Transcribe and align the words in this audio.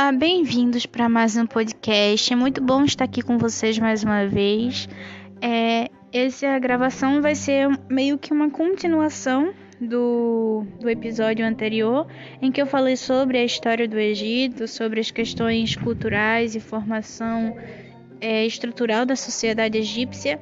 Olá, 0.00 0.12
bem-vindos 0.12 0.86
para 0.86 1.08
mais 1.08 1.36
um 1.36 1.44
podcast. 1.44 2.32
É 2.32 2.36
muito 2.36 2.62
bom 2.62 2.84
estar 2.84 3.02
aqui 3.02 3.20
com 3.20 3.36
vocês 3.36 3.80
mais 3.80 4.04
uma 4.04 4.28
vez. 4.28 4.88
É, 5.42 5.88
essa 6.12 6.56
gravação 6.60 7.20
vai 7.20 7.34
ser 7.34 7.68
meio 7.90 8.16
que 8.16 8.32
uma 8.32 8.48
continuação 8.48 9.52
do, 9.80 10.64
do 10.80 10.88
episódio 10.88 11.44
anterior, 11.44 12.06
em 12.40 12.52
que 12.52 12.62
eu 12.62 12.66
falei 12.66 12.94
sobre 12.94 13.38
a 13.38 13.44
história 13.44 13.88
do 13.88 13.98
Egito, 13.98 14.68
sobre 14.68 15.00
as 15.00 15.10
questões 15.10 15.74
culturais 15.74 16.54
e 16.54 16.60
formação 16.60 17.56
é, 18.20 18.46
estrutural 18.46 19.04
da 19.04 19.16
sociedade 19.16 19.78
egípcia. 19.78 20.40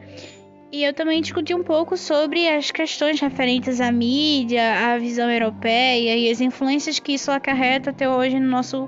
E 0.70 0.84
eu 0.84 0.92
também 0.92 1.22
discuti 1.22 1.54
um 1.54 1.64
pouco 1.64 1.96
sobre 1.96 2.46
as 2.46 2.70
questões 2.70 3.18
referentes 3.18 3.80
à 3.80 3.90
mídia, 3.90 4.92
à 4.92 4.98
visão 4.98 5.30
europeia 5.30 6.14
e 6.14 6.30
as 6.30 6.42
influências 6.42 6.98
que 6.98 7.12
isso 7.14 7.30
acarreta 7.30 7.88
até 7.88 8.06
hoje 8.06 8.38
no 8.38 8.50
nosso 8.50 8.86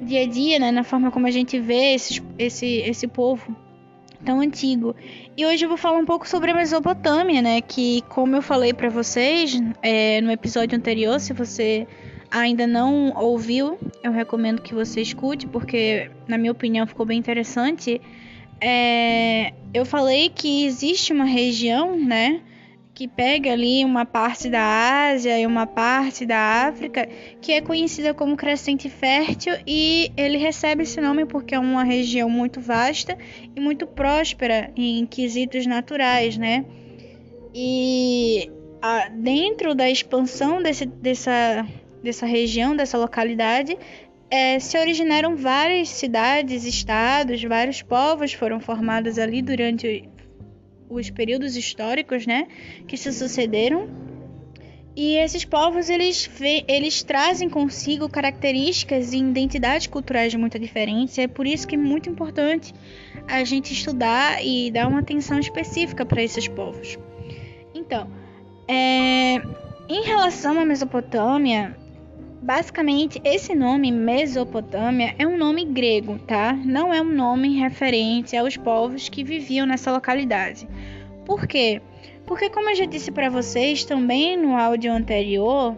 dia 0.00 0.22
a 0.22 0.26
dia, 0.26 0.58
né, 0.58 0.70
na 0.70 0.82
forma 0.82 1.10
como 1.10 1.26
a 1.26 1.30
gente 1.30 1.58
vê 1.58 1.94
esse, 1.94 2.22
esse, 2.38 2.66
esse 2.66 3.06
povo 3.06 3.54
tão 4.24 4.40
antigo. 4.40 4.94
E 5.36 5.46
hoje 5.46 5.64
eu 5.64 5.68
vou 5.68 5.78
falar 5.78 5.98
um 5.98 6.04
pouco 6.04 6.28
sobre 6.28 6.50
a 6.50 6.54
Mesopotâmia, 6.54 7.40
né, 7.40 7.60
que 7.60 8.02
como 8.08 8.36
eu 8.36 8.42
falei 8.42 8.72
para 8.72 8.88
vocês 8.88 9.60
é, 9.82 10.20
no 10.20 10.30
episódio 10.30 10.76
anterior, 10.76 11.18
se 11.20 11.32
você 11.32 11.86
ainda 12.30 12.66
não 12.66 13.12
ouviu, 13.16 13.78
eu 14.02 14.12
recomendo 14.12 14.62
que 14.62 14.74
você 14.74 15.00
escute, 15.00 15.46
porque 15.46 16.10
na 16.28 16.38
minha 16.38 16.52
opinião 16.52 16.86
ficou 16.86 17.04
bem 17.04 17.18
interessante. 17.18 18.00
É, 18.60 19.52
eu 19.72 19.84
falei 19.84 20.28
que 20.28 20.64
existe 20.64 21.12
uma 21.12 21.24
região, 21.24 21.96
né, 21.98 22.40
que 23.00 23.08
pega 23.08 23.50
ali 23.50 23.82
uma 23.82 24.04
parte 24.04 24.50
da 24.50 25.08
Ásia 25.08 25.40
e 25.40 25.46
uma 25.46 25.66
parte 25.66 26.26
da 26.26 26.66
África, 26.66 27.08
que 27.40 27.50
é 27.50 27.62
conhecida 27.62 28.12
como 28.12 28.36
Crescente 28.36 28.90
Fértil, 28.90 29.54
e 29.66 30.12
ele 30.18 30.36
recebe 30.36 30.82
esse 30.82 31.00
nome 31.00 31.24
porque 31.24 31.54
é 31.54 31.58
uma 31.58 31.82
região 31.82 32.28
muito 32.28 32.60
vasta 32.60 33.16
e 33.56 33.58
muito 33.58 33.86
próspera 33.86 34.70
em 34.76 35.06
quesitos 35.06 35.64
naturais, 35.64 36.36
né? 36.36 36.66
E 37.54 38.50
a, 38.82 39.08
dentro 39.08 39.74
da 39.74 39.88
expansão 39.88 40.62
desse, 40.62 40.84
dessa, 40.84 41.66
dessa 42.02 42.26
região, 42.26 42.76
dessa 42.76 42.98
localidade, 42.98 43.78
é, 44.30 44.58
se 44.58 44.78
originaram 44.78 45.36
várias 45.36 45.88
cidades, 45.88 46.66
estados, 46.66 47.42
vários 47.44 47.80
povos 47.80 48.34
foram 48.34 48.60
formados 48.60 49.18
ali 49.18 49.40
durante 49.40 50.06
os 50.90 51.08
períodos 51.08 51.56
históricos, 51.56 52.26
né, 52.26 52.48
que 52.86 52.96
se 52.96 53.12
sucederam. 53.12 53.88
E 54.96 55.14
esses 55.16 55.44
povos 55.44 55.88
eles, 55.88 56.28
eles 56.66 57.02
trazem 57.02 57.48
consigo 57.48 58.08
características 58.08 59.12
e 59.12 59.18
identidades 59.18 59.86
culturais 59.86 60.34
muito 60.34 60.58
diferentes. 60.58 61.16
É 61.16 61.28
por 61.28 61.46
isso 61.46 61.66
que 61.66 61.76
é 61.76 61.78
muito 61.78 62.10
importante 62.10 62.74
a 63.28 63.44
gente 63.44 63.72
estudar 63.72 64.44
e 64.44 64.70
dar 64.70 64.88
uma 64.88 64.98
atenção 64.98 65.38
específica 65.38 66.04
para 66.04 66.22
esses 66.22 66.48
povos. 66.48 66.98
Então, 67.72 68.10
é, 68.66 69.36
em 69.88 70.04
relação 70.04 70.58
à 70.58 70.64
Mesopotâmia, 70.64 71.76
basicamente 72.40 73.20
esse 73.24 73.54
nome 73.54 73.92
Mesopotâmia 73.92 75.14
é 75.18 75.26
um 75.26 75.36
nome 75.36 75.64
grego, 75.64 76.18
tá? 76.18 76.52
Não 76.52 76.92
é 76.92 77.00
um 77.00 77.12
nome 77.12 77.58
referente 77.58 78.36
aos 78.36 78.56
povos 78.56 79.08
que 79.08 79.22
viviam 79.22 79.66
nessa 79.66 79.92
localidade. 79.92 80.68
Por 81.26 81.46
quê? 81.46 81.82
Porque, 82.26 82.48
como 82.48 82.70
eu 82.70 82.76
já 82.76 82.84
disse 82.84 83.10
para 83.10 83.28
vocês 83.28 83.84
também 83.84 84.36
no 84.36 84.56
áudio 84.56 84.92
anterior, 84.92 85.76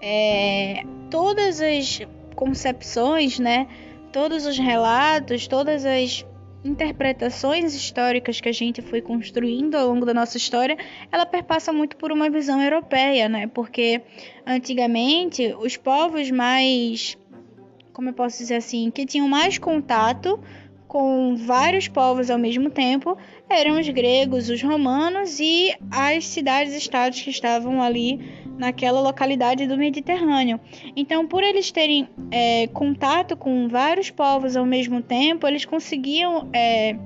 é, 0.00 0.82
todas 1.10 1.60
as 1.60 2.00
concepções, 2.34 3.38
né, 3.38 3.66
todos 4.12 4.46
os 4.46 4.58
relatos, 4.58 5.46
todas 5.48 5.84
as 5.84 6.24
interpretações 6.66 7.74
históricas 7.74 8.40
que 8.40 8.48
a 8.48 8.52
gente 8.52 8.82
foi 8.82 9.00
construindo 9.00 9.74
ao 9.74 9.88
longo 9.88 10.04
da 10.04 10.12
nossa 10.12 10.36
história, 10.36 10.76
ela 11.10 11.24
perpassa 11.24 11.72
muito 11.72 11.96
por 11.96 12.12
uma 12.12 12.28
visão 12.28 12.60
europeia, 12.62 13.28
né? 13.28 13.46
Porque 13.46 14.02
antigamente 14.46 15.54
os 15.60 15.76
povos 15.76 16.30
mais, 16.30 17.16
como 17.92 18.10
eu 18.10 18.12
posso 18.12 18.38
dizer 18.38 18.56
assim, 18.56 18.90
que 18.90 19.06
tinham 19.06 19.28
mais 19.28 19.58
contato 19.58 20.38
com 20.86 21.36
vários 21.36 21.88
povos 21.88 22.30
ao 22.30 22.38
mesmo 22.38 22.70
tempo 22.70 23.18
eram 23.48 23.78
os 23.78 23.88
gregos, 23.88 24.48
os 24.48 24.62
romanos 24.62 25.38
e 25.40 25.74
as 25.90 26.26
cidades-estados 26.26 27.20
que 27.20 27.30
estavam 27.30 27.82
ali 27.82 28.45
naquela 28.56 29.00
localidade 29.00 29.66
do 29.66 29.76
Mediterrâneo. 29.76 30.58
Então, 30.96 31.26
por 31.26 31.42
eles 31.42 31.70
terem 31.70 32.08
é, 32.30 32.66
contato 32.68 33.36
com 33.36 33.68
vários 33.68 34.10
povos 34.10 34.56
ao 34.56 34.64
mesmo 34.64 35.02
tempo, 35.02 35.46
eles 35.46 35.64
conseguiam 35.64 36.48
é, 36.52 36.96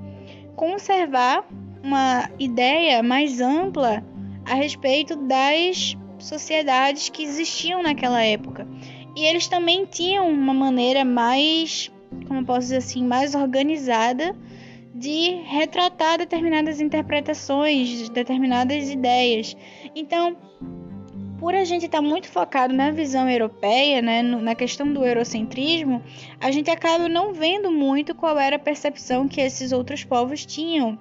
conservar 0.55 1.45
uma 1.83 2.29
ideia 2.39 3.01
mais 3.01 3.41
ampla 3.41 4.03
a 4.45 4.53
respeito 4.53 5.15
das 5.15 5.97
sociedades 6.19 7.09
que 7.09 7.23
existiam 7.23 7.81
naquela 7.81 8.23
época. 8.23 8.67
E 9.15 9.25
eles 9.25 9.47
também 9.47 9.85
tinham 9.85 10.29
uma 10.29 10.53
maneira 10.53 11.03
mais 11.03 11.91
como 12.27 12.45
posso 12.45 12.61
dizer 12.61 12.77
assim, 12.77 13.03
mais 13.05 13.35
organizada 13.35 14.35
de 14.93 15.41
retratar 15.45 16.17
determinadas 16.17 16.81
interpretações, 16.81 18.09
determinadas 18.09 18.89
ideias. 18.89 19.55
Então, 19.95 20.35
por 21.41 21.55
a 21.55 21.63
gente 21.63 21.87
estar 21.87 21.97
tá 21.97 22.07
muito 22.07 22.29
focado 22.29 22.71
na 22.71 22.91
visão 22.91 23.27
europeia, 23.27 23.99
né, 23.99 24.21
na 24.21 24.53
questão 24.53 24.93
do 24.93 25.03
eurocentrismo, 25.03 25.99
a 26.39 26.51
gente 26.51 26.69
acaba 26.69 27.09
não 27.09 27.33
vendo 27.33 27.71
muito 27.71 28.13
qual 28.13 28.37
era 28.37 28.57
a 28.57 28.59
percepção 28.59 29.27
que 29.27 29.41
esses 29.41 29.71
outros 29.71 30.03
povos 30.03 30.45
tinham. 30.45 30.99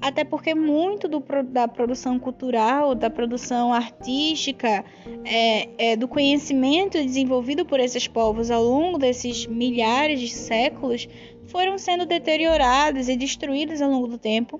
Até 0.00 0.24
porque 0.24 0.54
muito 0.54 1.06
do, 1.06 1.22
da 1.44 1.68
produção 1.68 2.18
cultural, 2.18 2.94
da 2.94 3.10
produção 3.10 3.70
artística, 3.70 4.82
é, 5.26 5.68
é, 5.76 5.94
do 5.94 6.08
conhecimento 6.08 6.92
desenvolvido 6.92 7.66
por 7.66 7.78
esses 7.78 8.08
povos 8.08 8.50
ao 8.50 8.64
longo 8.64 8.96
desses 8.96 9.46
milhares 9.46 10.18
de 10.20 10.30
séculos 10.30 11.06
foram 11.48 11.76
sendo 11.76 12.06
deteriorados 12.06 13.10
e 13.10 13.16
destruídos 13.16 13.82
ao 13.82 13.90
longo 13.90 14.08
do 14.08 14.16
tempo, 14.16 14.58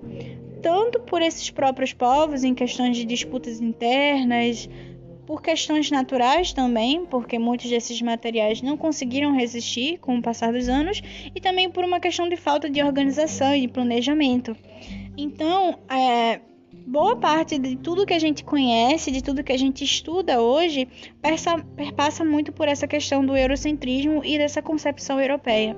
tanto 0.60 1.00
por 1.00 1.22
esses 1.22 1.48
próprios 1.48 1.94
povos 1.94 2.44
em 2.44 2.54
questões 2.54 2.98
de 2.98 3.06
disputas 3.06 3.62
internas, 3.62 4.68
por 5.26 5.40
questões 5.40 5.90
naturais 5.90 6.52
também, 6.52 7.06
porque 7.06 7.38
muitos 7.38 7.70
desses 7.70 8.00
materiais 8.02 8.60
não 8.60 8.76
conseguiram 8.76 9.32
resistir 9.32 9.98
com 9.98 10.18
o 10.18 10.22
passar 10.22 10.52
dos 10.52 10.68
anos, 10.68 11.00
e 11.34 11.40
também 11.40 11.70
por 11.70 11.84
uma 11.84 12.00
questão 12.00 12.28
de 12.28 12.36
falta 12.36 12.68
de 12.68 12.82
organização 12.82 13.54
e 13.54 13.62
de 13.62 13.68
planejamento. 13.68 14.56
Então, 15.16 15.78
é, 15.88 16.40
boa 16.86 17.16
parte 17.16 17.58
de 17.58 17.76
tudo 17.76 18.06
que 18.06 18.14
a 18.14 18.18
gente 18.18 18.44
conhece, 18.44 19.10
de 19.10 19.22
tudo 19.22 19.44
que 19.44 19.52
a 19.52 19.58
gente 19.58 19.84
estuda 19.84 20.40
hoje, 20.40 20.88
perpassa 21.76 22.24
muito 22.24 22.52
por 22.52 22.66
essa 22.66 22.86
questão 22.86 23.24
do 23.24 23.36
eurocentrismo 23.36 24.22
e 24.24 24.38
dessa 24.38 24.60
concepção 24.60 25.20
europeia. 25.20 25.76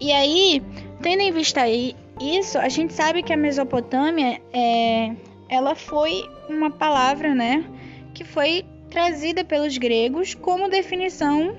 E 0.00 0.12
aí, 0.12 0.62
tendo 1.02 1.22
em 1.22 1.32
vista 1.32 1.62
isso, 1.68 2.58
a 2.58 2.68
gente 2.68 2.92
sabe 2.92 3.22
que 3.22 3.32
a 3.32 3.36
Mesopotâmia 3.36 4.40
é, 4.52 5.14
ela 5.48 5.74
foi 5.74 6.22
uma 6.48 6.70
palavra, 6.70 7.34
né, 7.34 7.64
que 8.18 8.24
foi 8.24 8.64
trazida 8.90 9.44
pelos 9.44 9.78
gregos 9.78 10.34
como 10.34 10.68
definição 10.68 11.54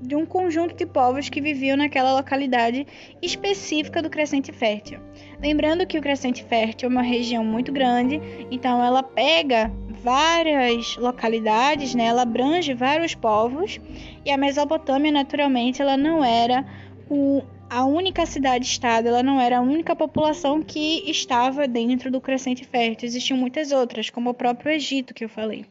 de 0.00 0.16
um 0.16 0.24
conjunto 0.24 0.74
de 0.74 0.86
povos 0.86 1.28
que 1.28 1.42
viviam 1.42 1.76
naquela 1.76 2.14
localidade 2.14 2.86
específica 3.20 4.00
do 4.00 4.08
Crescente 4.08 4.50
Fértil. 4.50 4.98
Lembrando 5.42 5.86
que 5.86 5.98
o 5.98 6.00
Crescente 6.00 6.42
Fértil 6.42 6.88
é 6.88 6.90
uma 6.90 7.02
região 7.02 7.44
muito 7.44 7.70
grande, 7.70 8.18
então 8.50 8.82
ela 8.82 9.02
pega 9.02 9.70
várias 9.90 10.96
localidades, 10.96 11.94
né? 11.94 12.06
ela 12.06 12.22
abrange 12.22 12.72
vários 12.72 13.14
povos, 13.14 13.78
e 14.24 14.30
a 14.30 14.38
Mesopotâmia, 14.38 15.12
naturalmente, 15.12 15.82
ela 15.82 15.98
não 15.98 16.24
era 16.24 16.64
o, 17.10 17.42
a 17.68 17.84
única 17.84 18.24
cidade-estado, 18.24 19.08
ela 19.08 19.22
não 19.22 19.38
era 19.38 19.58
a 19.58 19.60
única 19.60 19.94
população 19.94 20.62
que 20.62 21.10
estava 21.10 21.68
dentro 21.68 22.10
do 22.10 22.22
Crescente 22.22 22.64
Fértil, 22.64 23.06
existiam 23.06 23.36
muitas 23.36 23.70
outras, 23.70 24.08
como 24.08 24.30
o 24.30 24.34
próprio 24.34 24.72
Egito, 24.72 25.12
que 25.12 25.26
eu 25.26 25.28
falei. 25.28 25.66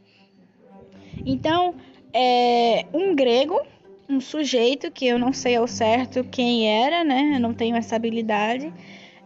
Então, 1.25 1.75
é, 2.13 2.85
um 2.93 3.15
grego, 3.15 3.59
um 4.09 4.19
sujeito 4.19 4.91
que 4.91 5.05
eu 5.05 5.19
não 5.19 5.31
sei 5.33 5.55
ao 5.55 5.67
certo 5.67 6.23
quem 6.23 6.67
era, 6.67 7.03
né? 7.03 7.33
Eu 7.35 7.39
não 7.39 7.53
tenho 7.53 7.75
essa 7.75 7.95
habilidade, 7.95 8.73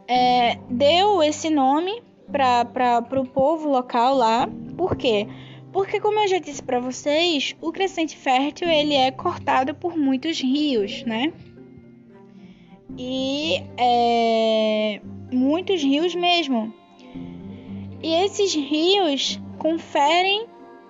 é, 0.07 0.57
deu 0.69 1.23
esse 1.23 1.49
nome 1.49 2.01
para 2.31 3.21
o 3.21 3.27
povo 3.27 3.69
local 3.69 4.15
lá. 4.15 4.49
Por 4.77 4.95
quê? 4.95 5.27
Porque, 5.71 5.99
como 5.99 6.19
eu 6.19 6.27
já 6.27 6.37
disse 6.37 6.61
para 6.61 6.79
vocês, 6.79 7.55
o 7.59 7.71
crescente 7.71 8.15
fértil 8.15 8.69
ele 8.69 8.93
é 8.93 9.09
cortado 9.09 9.73
por 9.73 9.97
muitos 9.97 10.39
rios, 10.39 11.03
né? 11.03 11.33
E 12.95 13.63
é, 13.75 15.01
muitos 15.31 15.81
rios 15.81 16.13
mesmo. 16.13 16.71
E 18.03 18.13
esses 18.13 18.53
rios 18.53 19.41
conferem 19.57 20.45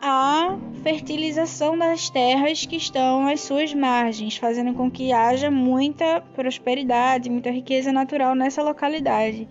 a 0.05 0.59
fertilização 0.83 1.77
das 1.77 2.09
terras 2.09 2.65
que 2.65 2.75
estão 2.75 3.25
às 3.25 3.39
suas 3.39 3.73
margens, 3.73 4.35
fazendo 4.35 4.73
com 4.73 4.91
que 4.91 5.13
haja 5.13 5.49
muita 5.49 6.19
prosperidade, 6.35 7.29
muita 7.29 7.49
riqueza 7.49 7.89
natural 7.89 8.35
nessa 8.35 8.61
localidade. 8.61 9.47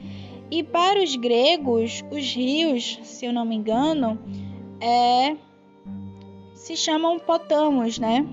E 0.51 0.63
para 0.63 1.03
os 1.03 1.17
gregos, 1.17 2.05
os 2.11 2.35
rios, 2.35 3.01
se 3.03 3.25
eu 3.25 3.33
não 3.33 3.47
me 3.47 3.57
engano, 3.57 4.19
é, 4.79 5.35
se 6.55 6.77
chamam 6.77 7.19
potamos, 7.19 7.99
né? 7.99 8.27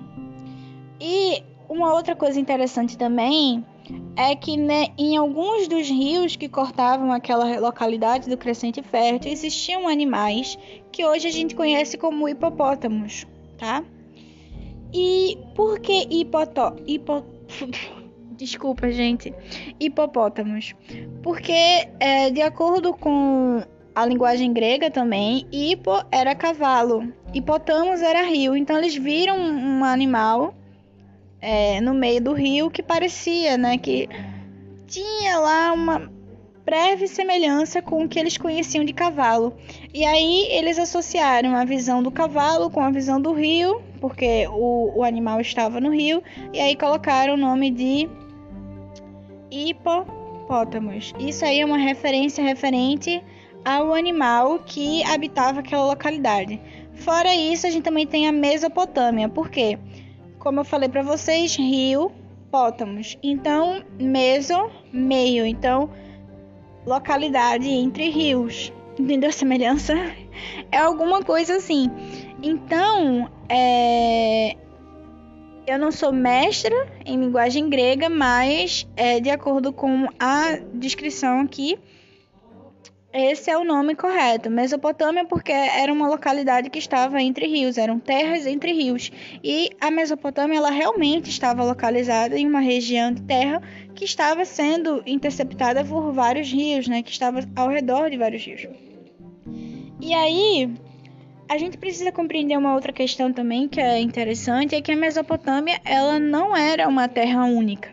E 0.99 1.41
uma 1.69 1.93
outra 1.93 2.17
coisa 2.17 2.37
interessante 2.37 2.97
também 2.97 3.65
é 4.15 4.35
que 4.35 4.57
né, 4.57 4.87
em 4.97 5.17
alguns 5.17 5.67
dos 5.67 5.87
rios 5.87 6.35
que 6.35 6.49
cortavam 6.49 7.11
aquela 7.11 7.59
localidade 7.59 8.29
do 8.29 8.37
crescente 8.37 8.81
fértil 8.81 9.31
existiam 9.31 9.87
animais 9.87 10.57
que 10.91 11.05
hoje 11.05 11.27
a 11.27 11.31
gente 11.31 11.55
conhece 11.55 11.97
como 11.97 12.27
hipopótamos, 12.27 13.25
tá? 13.57 13.83
E 14.93 15.37
por 15.55 15.79
que 15.79 16.07
hipotó... 16.09 16.75
Hipo... 16.87 17.23
Desculpa, 18.35 18.89
gente. 18.89 19.33
Hipopótamos. 19.79 20.73
Porque, 21.21 21.89
é, 21.99 22.29
de 22.31 22.41
acordo 22.41 22.93
com 22.93 23.61
a 23.93 24.05
linguagem 24.05 24.53
grega 24.53 24.89
também, 24.89 25.45
hipo 25.51 25.91
era 26.09 26.33
cavalo, 26.33 27.11
hipotamos 27.33 28.01
era 28.01 28.23
rio. 28.23 28.55
Então 28.55 28.77
eles 28.77 28.95
viram 28.95 29.37
um 29.37 29.83
animal 29.83 30.53
é, 31.41 31.79
no 31.81 31.93
meio 31.93 32.21
do 32.21 32.33
rio 32.33 32.69
que 32.69 32.83
parecia, 32.83 33.57
né, 33.57 33.77
que 33.77 34.09
tinha 34.87 35.39
lá 35.39 35.71
uma 35.71 36.11
breve 36.65 37.07
semelhança 37.07 37.81
com 37.81 38.03
o 38.03 38.07
que 38.07 38.19
eles 38.19 38.37
conheciam 38.37 38.85
de 38.85 38.93
cavalo. 38.93 39.53
E 39.93 40.05
aí 40.05 40.47
eles 40.51 40.77
associaram 40.77 41.55
a 41.55 41.65
visão 41.65 42.03
do 42.03 42.11
cavalo 42.11 42.69
com 42.69 42.81
a 42.81 42.91
visão 42.91 43.19
do 43.19 43.33
rio, 43.33 43.81
porque 43.99 44.47
o, 44.47 44.99
o 44.99 45.03
animal 45.03 45.41
estava 45.41 45.81
no 45.81 45.89
rio, 45.89 46.21
e 46.53 46.59
aí 46.59 46.75
colocaram 46.75 47.33
o 47.33 47.37
nome 47.37 47.71
de 47.71 48.07
hipopótamos. 49.49 51.13
Isso 51.19 51.43
aí 51.43 51.61
é 51.61 51.65
uma 51.65 51.77
referência 51.77 52.43
referente 52.43 53.23
ao 53.65 53.93
animal 53.93 54.59
que 54.59 55.03
habitava 55.05 55.61
aquela 55.61 55.85
localidade. 55.85 56.61
Fora 56.93 57.33
isso, 57.33 57.65
a 57.65 57.69
gente 57.69 57.83
também 57.83 58.05
tem 58.05 58.27
a 58.27 58.31
Mesopotâmia, 58.31 59.27
por 59.27 59.49
quê? 59.49 59.79
Como 60.39 60.61
eu 60.61 60.65
falei 60.65 60.89
para 60.89 61.03
vocês, 61.03 61.55
rio, 61.55 62.11
pótamos. 62.49 63.17
Então, 63.21 63.83
meso, 63.99 64.71
meio. 64.91 65.45
Então, 65.45 65.89
localidade 66.85 67.69
entre 67.69 68.09
rios. 68.09 68.73
Entendeu 68.97 69.29
a 69.29 69.33
semelhança? 69.33 69.93
É 70.71 70.77
alguma 70.77 71.21
coisa 71.21 71.57
assim. 71.57 71.89
Então, 72.41 73.29
é... 73.49 74.55
eu 75.67 75.77
não 75.77 75.91
sou 75.91 76.13
mestra 76.13 76.87
em 77.05 77.19
linguagem 77.19 77.69
grega, 77.69 78.09
mas 78.09 78.87
é, 78.95 79.19
de 79.19 79.29
acordo 79.29 79.73
com 79.73 80.07
a 80.17 80.57
descrição 80.73 81.41
aqui, 81.41 81.77
esse 83.19 83.49
é 83.49 83.57
o 83.57 83.63
nome 83.63 83.95
correto. 83.95 84.49
Mesopotâmia, 84.49 85.25
porque 85.25 85.51
era 85.51 85.91
uma 85.91 86.07
localidade 86.07 86.69
que 86.69 86.79
estava 86.79 87.21
entre 87.21 87.47
rios, 87.47 87.77
eram 87.77 87.99
terras 87.99 88.45
entre 88.45 88.71
rios. 88.71 89.11
E 89.43 89.69
a 89.79 89.91
Mesopotâmia, 89.91 90.57
ela 90.57 90.71
realmente 90.71 91.29
estava 91.29 91.63
localizada 91.63 92.37
em 92.37 92.47
uma 92.47 92.59
região 92.59 93.11
de 93.11 93.21
terra 93.23 93.61
que 93.93 94.05
estava 94.05 94.45
sendo 94.45 95.03
interceptada 95.05 95.83
por 95.83 96.11
vários 96.11 96.51
rios, 96.51 96.87
né? 96.87 97.03
Que 97.03 97.11
estava 97.11 97.39
ao 97.55 97.69
redor 97.69 98.09
de 98.09 98.17
vários 98.17 98.45
rios. 98.45 98.67
E 100.01 100.13
aí, 100.13 100.71
a 101.49 101.57
gente 101.57 101.77
precisa 101.77 102.11
compreender 102.11 102.57
uma 102.57 102.73
outra 102.73 102.93
questão 102.93 103.33
também 103.33 103.67
que 103.67 103.81
é 103.81 103.99
interessante, 103.99 104.75
é 104.75 104.81
que 104.81 104.91
a 104.91 104.95
Mesopotâmia, 104.95 105.79
ela 105.83 106.19
não 106.19 106.55
era 106.55 106.87
uma 106.87 107.07
terra 107.07 107.43
única 107.45 107.91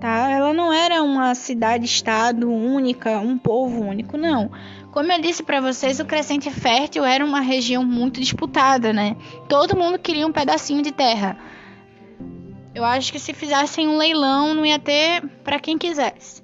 tá? 0.00 0.30
Ela 0.30 0.52
não 0.52 0.72
era 0.72 1.02
uma 1.02 1.34
cidade-estado 1.34 2.50
única, 2.50 3.18
um 3.18 3.38
povo 3.38 3.80
único, 3.82 4.16
não. 4.16 4.50
Como 4.90 5.12
eu 5.12 5.20
disse 5.20 5.42
para 5.42 5.60
vocês, 5.60 6.00
o 6.00 6.04
Crescente 6.04 6.50
Fértil 6.50 7.04
era 7.04 7.24
uma 7.24 7.40
região 7.40 7.84
muito 7.84 8.20
disputada, 8.20 8.92
né? 8.92 9.16
Todo 9.48 9.76
mundo 9.76 9.98
queria 9.98 10.26
um 10.26 10.32
pedacinho 10.32 10.82
de 10.82 10.92
terra. 10.92 11.36
Eu 12.74 12.84
acho 12.84 13.12
que 13.12 13.18
se 13.18 13.32
fizessem 13.32 13.88
um 13.88 13.96
leilão 13.96 14.54
não 14.54 14.64
ia 14.64 14.78
ter 14.78 15.26
para 15.44 15.58
quem 15.58 15.76
quisesse. 15.76 16.42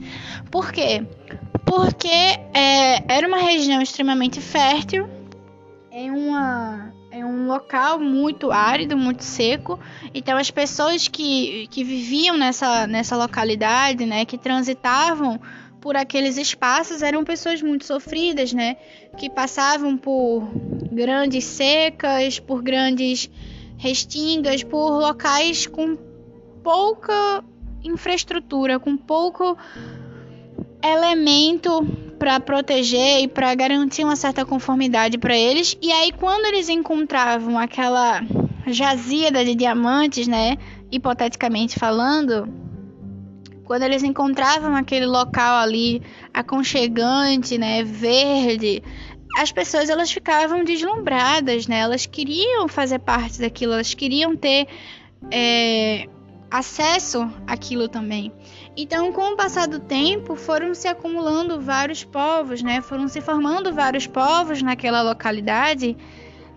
Por 0.50 0.72
quê? 0.72 1.06
Porque 1.64 2.08
é, 2.08 3.02
era 3.12 3.26
uma 3.26 3.38
região 3.38 3.80
extremamente 3.80 4.40
fértil, 4.40 5.08
em 5.90 6.10
uma 6.10 6.93
um 7.24 7.46
local 7.46 7.98
muito 7.98 8.50
árido, 8.50 8.96
muito 8.96 9.24
seco. 9.24 9.78
Então 10.14 10.36
as 10.36 10.50
pessoas 10.50 11.08
que, 11.08 11.66
que 11.68 11.82
viviam 11.82 12.36
nessa, 12.36 12.86
nessa 12.86 13.16
localidade, 13.16 14.04
né, 14.06 14.24
que 14.24 14.38
transitavam 14.38 15.40
por 15.80 15.96
aqueles 15.96 16.38
espaços 16.38 17.02
eram 17.02 17.24
pessoas 17.24 17.60
muito 17.60 17.84
sofridas, 17.84 18.52
né, 18.52 18.76
que 19.18 19.28
passavam 19.28 19.98
por 19.98 20.48
grandes 20.90 21.44
secas, 21.44 22.38
por 22.40 22.62
grandes 22.62 23.30
restingas, 23.76 24.62
por 24.62 24.98
locais 24.98 25.66
com 25.66 25.96
pouca 26.62 27.44
infraestrutura, 27.82 28.80
com 28.80 28.96
pouco 28.96 29.58
elemento 30.84 31.84
para 32.18 32.38
proteger 32.38 33.22
e 33.22 33.28
para 33.28 33.54
garantir 33.54 34.04
uma 34.04 34.16
certa 34.16 34.44
conformidade 34.44 35.18
para 35.18 35.36
eles. 35.36 35.76
E 35.80 35.90
aí 35.90 36.12
quando 36.12 36.46
eles 36.46 36.68
encontravam 36.68 37.58
aquela 37.58 38.22
jazida 38.66 39.44
de 39.44 39.54
diamantes, 39.54 40.26
né, 40.26 40.56
hipoteticamente 40.90 41.78
falando, 41.78 42.48
quando 43.64 43.82
eles 43.82 44.02
encontravam 44.02 44.74
aquele 44.76 45.06
local 45.06 45.56
ali 45.58 46.02
aconchegante, 46.32 47.58
né, 47.58 47.82
verde, 47.82 48.82
as 49.36 49.50
pessoas 49.50 49.88
elas 49.88 50.12
ficavam 50.12 50.62
deslumbradas, 50.62 51.66
né? 51.66 51.80
Elas 51.80 52.06
queriam 52.06 52.68
fazer 52.68 53.00
parte 53.00 53.40
daquilo, 53.40 53.72
elas 53.72 53.92
queriam 53.92 54.36
ter 54.36 54.68
é, 55.30 56.06
acesso 56.50 57.28
àquilo 57.46 57.88
também. 57.88 58.32
Então, 58.76 59.12
com 59.12 59.32
o 59.32 59.36
passar 59.36 59.68
do 59.68 59.78
tempo, 59.78 60.34
foram 60.34 60.74
se 60.74 60.88
acumulando 60.88 61.60
vários 61.60 62.02
povos, 62.02 62.60
né? 62.60 62.80
Foram 62.80 63.06
se 63.06 63.20
formando 63.20 63.72
vários 63.72 64.06
povos 64.06 64.62
naquela 64.62 65.00
localidade. 65.00 65.96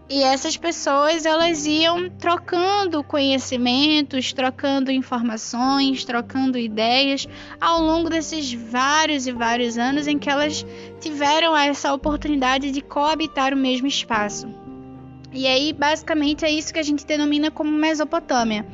E 0.10 0.24
essas 0.24 0.58
pessoas 0.58 1.26
elas 1.26 1.68
iam 1.68 2.10
trocando 2.10 3.04
conhecimentos, 3.04 4.34
trocando 4.34 4.90
informações, 4.90 6.06
trocando 6.06 6.58
ideias 6.58 7.28
ao 7.60 7.82
longo 7.82 8.10
desses 8.10 8.52
vários 8.52 9.28
e 9.28 9.32
vários 9.32 9.78
anos 9.78 10.08
em 10.08 10.18
que 10.18 10.30
elas 10.30 10.66
tiveram 11.00 11.56
essa 11.56 11.94
oportunidade 11.94 12.72
de 12.72 12.82
coabitar 12.82 13.54
o 13.54 13.58
mesmo 13.58 13.86
espaço. 13.86 14.48
E 15.32 15.46
aí, 15.46 15.72
basicamente, 15.72 16.46
é 16.46 16.50
isso 16.50 16.74
que 16.74 16.80
a 16.80 16.84
gente 16.84 17.06
denomina 17.06 17.52
como 17.52 17.70
Mesopotâmia 17.70 18.66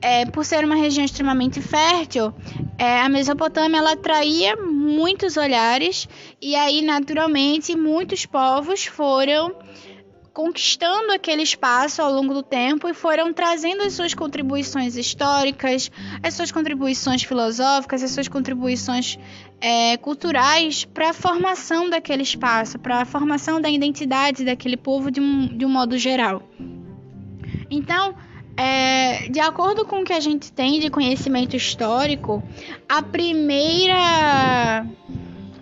é, 0.00 0.26
por 0.26 0.44
ser 0.44 0.64
uma 0.64 0.76
região 0.76 1.04
extremamente 1.04 1.60
fértil, 1.60 2.32
é, 2.78 3.00
a 3.00 3.08
Mesopotâmia 3.08 3.78
ela 3.78 3.92
atraía 3.92 4.56
muitos 4.56 5.36
olhares 5.36 6.08
e 6.40 6.54
aí 6.54 6.82
naturalmente 6.82 7.76
muitos 7.76 8.26
povos 8.26 8.84
foram 8.86 9.54
conquistando 10.36 11.12
aquele 11.12 11.42
espaço 11.42 12.02
ao 12.02 12.12
longo 12.12 12.34
do 12.34 12.42
tempo 12.42 12.86
e 12.86 12.92
foram 12.92 13.32
trazendo 13.32 13.82
as 13.82 13.94
suas 13.94 14.12
contribuições 14.12 14.94
históricas, 14.94 15.90
as 16.22 16.34
suas 16.34 16.52
contribuições 16.52 17.22
filosóficas, 17.22 18.02
as 18.02 18.10
suas 18.10 18.28
contribuições 18.28 19.18
é, 19.62 19.96
culturais 19.96 20.84
para 20.84 21.08
a 21.08 21.12
formação 21.14 21.88
daquele 21.88 22.22
espaço, 22.22 22.78
para 22.78 23.00
a 23.00 23.04
formação 23.06 23.62
da 23.62 23.70
identidade 23.70 24.44
daquele 24.44 24.76
povo 24.76 25.10
de 25.10 25.22
um, 25.22 25.46
de 25.56 25.64
um 25.64 25.70
modo 25.70 25.96
geral. 25.96 26.42
Então, 27.70 28.14
é, 28.56 29.28
de 29.28 29.40
acordo 29.40 29.84
com 29.84 30.00
o 30.00 30.04
que 30.04 30.12
a 30.12 30.20
gente 30.20 30.50
tem 30.50 30.80
de 30.80 30.88
conhecimento 30.88 31.54
histórico, 31.54 32.42
a 32.88 33.02
primeira 33.02 34.86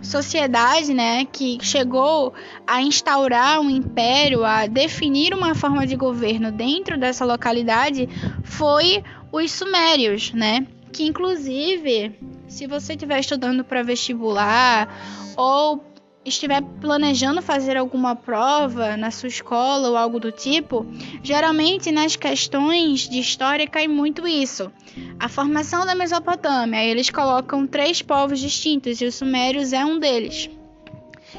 sociedade, 0.01 0.93
né, 0.93 1.25
que 1.25 1.57
chegou 1.61 2.33
a 2.65 2.81
instaurar 2.81 3.59
um 3.59 3.69
império, 3.69 4.45
a 4.45 4.67
definir 4.67 5.33
uma 5.33 5.55
forma 5.55 5.85
de 5.85 5.95
governo 5.95 6.51
dentro 6.51 6.97
dessa 6.97 7.25
localidade, 7.25 8.07
foi 8.43 9.03
os 9.31 9.51
sumérios, 9.51 10.31
né? 10.31 10.65
Que 10.91 11.03
inclusive, 11.03 12.17
se 12.47 12.67
você 12.67 12.93
estiver 12.93 13.19
estudando 13.19 13.63
para 13.63 13.83
vestibular 13.83 14.87
ou 15.35 15.83
estiver 16.25 16.61
planejando 16.81 17.41
fazer 17.41 17.77
alguma 17.77 18.15
prova 18.15 18.97
na 18.97 19.11
sua 19.11 19.27
escola 19.27 19.89
ou 19.89 19.95
algo 19.95 20.19
do 20.19 20.31
tipo, 20.31 20.85
geralmente 21.23 21.91
nas 21.91 22.15
questões 22.15 23.07
de 23.07 23.19
história 23.19 23.67
cai 23.67 23.87
muito 23.87 24.27
isso. 24.27 24.71
A 25.19 25.29
formação 25.29 25.85
da 25.85 25.95
Mesopotâmia, 25.95 26.83
eles 26.83 27.09
colocam 27.09 27.67
três 27.67 28.01
povos 28.01 28.39
distintos 28.39 28.99
e 28.99 29.05
os 29.05 29.15
sumérios 29.15 29.71
é 29.71 29.85
um 29.85 29.99
deles. 29.99 30.49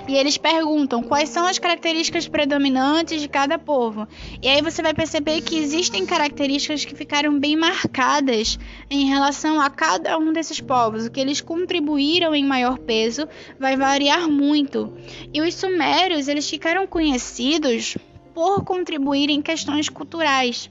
E 0.08 0.14
eles 0.14 0.36
perguntam 0.36 1.02
quais 1.02 1.28
são 1.28 1.46
as 1.46 1.58
características 1.58 2.28
predominantes 2.28 3.20
de 3.20 3.28
cada 3.28 3.58
povo. 3.58 4.06
E 4.40 4.48
aí 4.48 4.62
você 4.62 4.80
vai 4.80 4.94
perceber 4.94 5.40
que 5.40 5.58
existem 5.58 6.06
características 6.06 6.84
que 6.84 6.94
ficaram 6.94 7.38
bem 7.38 7.56
marcadas 7.56 8.56
em 8.88 9.06
relação 9.06 9.60
a 9.60 9.68
cada 9.68 10.16
um 10.16 10.32
desses 10.32 10.60
povos. 10.60 11.06
O 11.06 11.10
que 11.10 11.20
eles 11.20 11.40
contribuíram 11.40 12.34
em 12.34 12.44
maior 12.44 12.78
peso 12.78 13.28
vai 13.58 13.76
variar 13.76 14.28
muito. 14.28 14.96
E 15.34 15.40
os 15.40 15.54
sumérios, 15.54 16.28
eles 16.28 16.48
ficaram 16.48 16.86
conhecidos 16.86 17.98
por 18.32 18.64
contribuir 18.64 19.28
em 19.28 19.42
questões 19.42 19.88
culturais. 19.88 20.70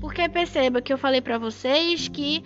Porque 0.00 0.28
perceba 0.28 0.82
que 0.82 0.92
eu 0.92 0.98
falei 0.98 1.20
para 1.20 1.38
vocês 1.38 2.08
que 2.08 2.42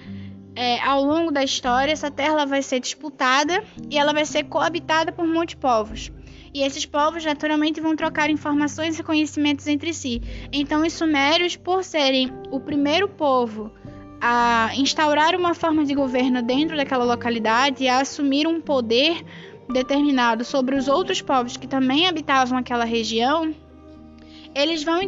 é, 0.54 0.80
ao 0.80 1.04
longo 1.04 1.30
da 1.30 1.44
história 1.44 1.92
essa 1.92 2.10
terra 2.10 2.44
vai 2.44 2.60
ser 2.62 2.80
disputada 2.80 3.62
e 3.88 3.96
ela 3.96 4.12
vai 4.12 4.26
ser 4.26 4.42
coabitada 4.44 5.12
por 5.12 5.24
muitos 5.24 5.54
povos. 5.54 6.10
E 6.52 6.62
esses 6.62 6.86
povos 6.86 7.24
naturalmente 7.24 7.80
vão 7.80 7.94
trocar 7.94 8.30
informações 8.30 8.98
e 8.98 9.02
conhecimentos 9.02 9.66
entre 9.66 9.92
si. 9.92 10.22
Então, 10.52 10.86
os 10.86 10.92
sumérios, 10.92 11.56
por 11.56 11.84
serem 11.84 12.30
o 12.50 12.58
primeiro 12.60 13.08
povo 13.08 13.70
a 14.20 14.70
instaurar 14.76 15.36
uma 15.36 15.54
forma 15.54 15.84
de 15.84 15.94
governo 15.94 16.42
dentro 16.42 16.76
daquela 16.76 17.04
localidade 17.04 17.84
e 17.84 17.88
a 17.88 18.00
assumir 18.00 18.46
um 18.46 18.60
poder 18.60 19.24
determinado 19.72 20.44
sobre 20.44 20.76
os 20.76 20.88
outros 20.88 21.20
povos 21.20 21.56
que 21.56 21.66
também 21.66 22.08
habitavam 22.08 22.58
aquela 22.58 22.84
região, 22.84 23.54
eles 24.54 24.82
vão 24.82 25.00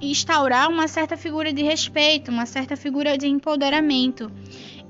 instaurar 0.00 0.70
uma 0.70 0.88
certa 0.88 1.16
figura 1.16 1.52
de 1.52 1.62
respeito, 1.62 2.30
uma 2.30 2.46
certa 2.46 2.76
figura 2.76 3.18
de 3.18 3.26
empoderamento. 3.26 4.30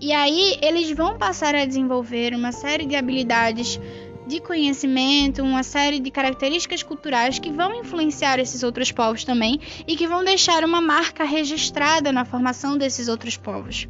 E 0.00 0.12
aí 0.12 0.58
eles 0.60 0.90
vão 0.90 1.16
passar 1.16 1.54
a 1.54 1.64
desenvolver 1.64 2.34
uma 2.34 2.52
série 2.52 2.84
de 2.84 2.94
habilidades 2.94 3.80
de 4.26 4.40
conhecimento, 4.40 5.42
uma 5.42 5.62
série 5.62 6.00
de 6.00 6.10
características 6.10 6.82
culturais 6.82 7.38
que 7.38 7.50
vão 7.50 7.74
influenciar 7.74 8.38
esses 8.38 8.62
outros 8.62 8.90
povos 8.90 9.24
também 9.24 9.60
e 9.86 9.96
que 9.96 10.06
vão 10.06 10.24
deixar 10.24 10.64
uma 10.64 10.80
marca 10.80 11.24
registrada 11.24 12.10
na 12.10 12.24
formação 12.24 12.76
desses 12.78 13.08
outros 13.08 13.36
povos. 13.36 13.88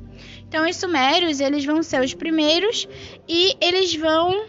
Então, 0.49 0.69
os 0.69 0.77
sumérios 0.77 1.41
eles 1.41 1.65
vão 1.65 1.83
ser 1.83 2.01
os 2.03 2.15
primeiros 2.15 2.89
e 3.29 3.57
eles 3.61 3.95
vão 3.95 4.47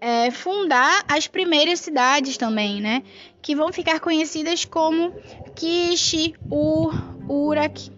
é, 0.00 0.30
fundar 0.30 1.04
as 1.08 1.26
primeiras 1.26 1.80
cidades 1.80 2.36
também, 2.36 2.80
né? 2.80 3.02
Que 3.40 3.54
vão 3.54 3.72
ficar 3.72 4.00
conhecidas 4.00 4.64
como 4.64 5.12
Kishi, 5.54 6.34
Ur, 6.50 6.94
Urak, 7.28 7.90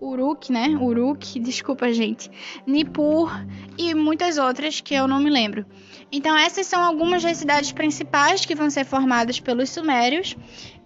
Uruk, 0.00 0.52
né? 0.52 0.68
Uruk, 0.68 1.40
desculpa, 1.40 1.92
gente. 1.92 2.30
Nippur 2.66 3.30
e 3.78 3.94
muitas 3.94 4.36
outras 4.36 4.80
que 4.80 4.94
eu 4.94 5.08
não 5.08 5.20
me 5.20 5.30
lembro. 5.30 5.64
Então, 6.16 6.38
essas 6.38 6.68
são 6.68 6.80
algumas 6.80 7.24
das 7.24 7.38
cidades 7.38 7.72
principais 7.72 8.46
que 8.46 8.54
vão 8.54 8.70
ser 8.70 8.84
formadas 8.84 9.40
pelos 9.40 9.68
sumérios. 9.68 10.36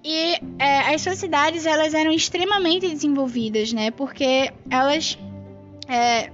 E 0.03 0.41
é, 0.59 0.95
as 0.95 1.03
suas 1.03 1.19
cidades 1.19 1.67
elas 1.67 1.93
eram 1.93 2.11
extremamente 2.11 2.89
desenvolvidas, 2.89 3.71
né? 3.71 3.91
Porque 3.91 4.51
elas 4.71 5.19
é, 5.87 6.31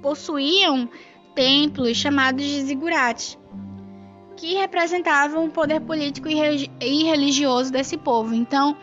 possuíam 0.00 0.88
templos 1.34 1.98
chamados 1.98 2.46
de 2.46 2.62
zigurates, 2.62 3.38
que 4.38 4.54
representavam 4.54 5.44
o 5.44 5.50
poder 5.50 5.80
político 5.80 6.28
e 6.30 7.04
religioso 7.04 7.70
desse 7.70 7.98
povo. 7.98 8.34
Então, 8.34 8.74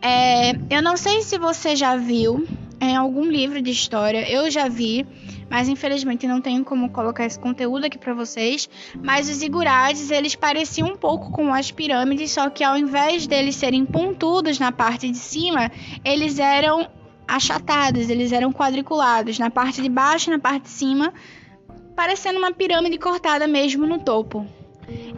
é, 0.00 0.52
eu 0.70 0.80
não 0.80 0.96
sei 0.96 1.20
se 1.20 1.36
você 1.36 1.76
já 1.76 1.96
viu 1.96 2.48
em 2.82 2.96
algum 2.96 3.24
livro 3.24 3.62
de 3.62 3.70
história, 3.70 4.28
eu 4.28 4.50
já 4.50 4.68
vi, 4.68 5.06
mas 5.48 5.68
infelizmente 5.68 6.26
não 6.26 6.40
tenho 6.40 6.64
como 6.64 6.90
colocar 6.90 7.24
esse 7.24 7.38
conteúdo 7.38 7.86
aqui 7.86 7.96
para 7.96 8.12
vocês. 8.12 8.68
Mas 9.00 9.28
os 9.28 9.36
zigurates, 9.36 10.10
eles 10.10 10.34
pareciam 10.34 10.88
um 10.88 10.96
pouco 10.96 11.30
com 11.30 11.54
as 11.54 11.70
pirâmides, 11.70 12.32
só 12.32 12.50
que 12.50 12.64
ao 12.64 12.76
invés 12.76 13.24
deles 13.28 13.54
serem 13.54 13.86
pontudos 13.86 14.58
na 14.58 14.72
parte 14.72 15.08
de 15.08 15.16
cima, 15.16 15.70
eles 16.04 16.40
eram 16.40 16.90
achatados, 17.28 18.10
eles 18.10 18.32
eram 18.32 18.52
quadriculados 18.52 19.38
na 19.38 19.48
parte 19.48 19.80
de 19.80 19.88
baixo 19.88 20.28
e 20.28 20.32
na 20.32 20.40
parte 20.40 20.64
de 20.64 20.70
cima 20.70 21.14
parecendo 21.94 22.38
uma 22.38 22.50
pirâmide 22.50 22.98
cortada 22.98 23.46
mesmo 23.46 23.86
no 23.86 24.00
topo. 24.00 24.44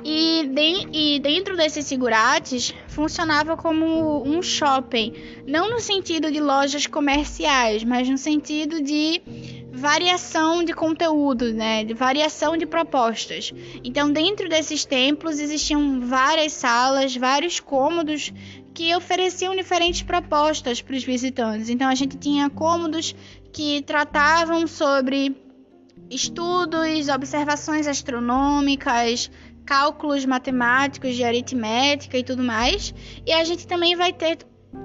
E, 0.05 0.47
de, 0.47 0.89
e, 0.93 1.19
dentro 1.21 1.57
desses 1.57 1.87
segurates 1.87 2.75
funcionava 2.89 3.57
como 3.57 4.23
um 4.27 4.43
shopping, 4.43 5.15
não 5.47 5.71
no 5.71 5.81
sentido 5.81 6.31
de 6.31 6.41
lojas 6.41 6.87
comerciais, 6.87 7.83
mas 7.83 8.09
no 8.09 8.19
sentido 8.19 8.83
de 8.83 9.23
variação 9.73 10.63
de 10.63 10.73
conteúdo, 10.73 11.53
né, 11.53 11.85
de 11.85 11.95
variação 11.95 12.57
de 12.57 12.67
propostas. 12.67 13.53
Então, 13.83 14.13
dentro 14.13 14.49
desses 14.49 14.85
templos 14.85 15.41
existiam 15.41 16.01
várias 16.01 16.53
salas, 16.53 17.17
vários 17.17 17.59
cômodos 17.59 18.33
que 18.73 18.95
ofereciam 18.95 19.55
diferentes 19.55 20.03
propostas 20.03 20.83
para 20.83 20.97
os 20.97 21.05
visitantes. 21.05 21.69
Então, 21.69 21.89
a 21.89 21.95
gente 21.95 22.17
tinha 22.17 22.51
cômodos 22.51 23.15
que 23.53 23.83
tratavam 23.83 24.67
sobre 24.67 25.37
estudos, 26.11 27.09
observações 27.09 27.87
astronômicas, 27.87 29.31
cálculos 29.65 30.25
matemáticos 30.25 31.15
de 31.15 31.25
aritmética 31.25 32.19
e 32.19 32.25
tudo 32.25 32.43
mais. 32.43 32.95
E 33.27 33.33
a 33.33 33.45
gente 33.45 33.67
também 33.67 33.97
vai 33.97 34.13
ter 34.13 34.39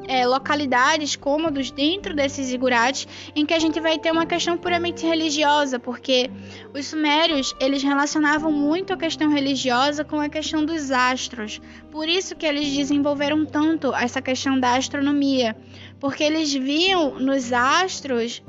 é, 0.07 0.25
localidades, 0.25 1.15
cômodos 1.15 1.71
dentro 1.71 2.15
desses 2.15 2.47
zigurates 2.47 3.07
em 3.35 3.45
que 3.45 3.53
a 3.53 3.59
gente 3.59 3.79
vai 3.79 3.97
ter 3.97 4.11
uma 4.11 4.25
questão 4.25 4.57
puramente 4.57 5.05
religiosa, 5.05 5.79
porque 5.79 6.29
os 6.73 6.87
sumérios 6.87 7.55
eles 7.59 7.83
relacionavam 7.83 8.51
muito 8.51 8.93
a 8.93 8.97
questão 8.97 9.29
religiosa 9.29 10.03
com 10.03 10.19
a 10.19 10.29
questão 10.29 10.65
dos 10.65 10.91
astros. 10.91 11.61
Por 11.91 12.07
isso 12.07 12.35
que 12.35 12.45
eles 12.45 12.75
desenvolveram 12.75 13.45
tanto 13.45 13.93
essa 13.93 14.21
questão 14.21 14.59
da 14.59 14.75
astronomia, 14.75 15.55
porque 15.99 16.23
eles 16.23 16.53
viam 16.53 17.19
nos 17.19 17.51
astros 17.51 18.43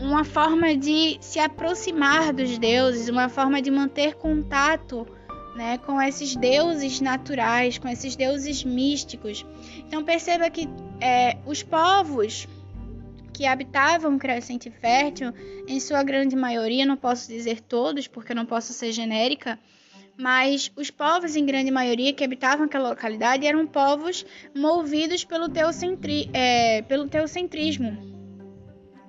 uma 0.00 0.24
forma 0.24 0.76
de 0.76 1.18
se 1.20 1.40
aproximar 1.40 2.32
dos 2.32 2.56
deuses, 2.56 3.08
uma 3.08 3.28
forma 3.28 3.60
de 3.60 3.70
manter 3.70 4.14
contato 4.14 5.06
né, 5.58 5.76
com 5.76 6.00
esses 6.00 6.36
deuses 6.36 7.00
naturais, 7.00 7.78
com 7.78 7.88
esses 7.88 8.14
deuses 8.14 8.62
místicos. 8.62 9.44
Então 9.78 10.04
perceba 10.04 10.48
que 10.48 10.68
é, 11.00 11.36
os 11.44 11.64
povos 11.64 12.46
que 13.32 13.44
habitavam 13.44 14.16
Crescente 14.18 14.70
Fértil, 14.70 15.32
em 15.66 15.80
sua 15.80 16.04
grande 16.04 16.36
maioria, 16.36 16.86
não 16.86 16.96
posso 16.96 17.26
dizer 17.26 17.60
todos, 17.60 18.06
porque 18.06 18.30
eu 18.30 18.36
não 18.36 18.46
posso 18.46 18.72
ser 18.72 18.92
genérica, 18.92 19.58
mas 20.16 20.70
os 20.76 20.92
povos, 20.92 21.34
em 21.34 21.44
grande 21.44 21.72
maioria, 21.72 22.12
que 22.12 22.22
habitavam 22.22 22.66
aquela 22.66 22.90
localidade 22.90 23.44
eram 23.44 23.66
povos 23.66 24.24
movidos 24.54 25.24
pelo, 25.24 25.48
teocentri, 25.48 26.30
é, 26.32 26.82
pelo 26.82 27.08
teocentrismo, 27.08 27.98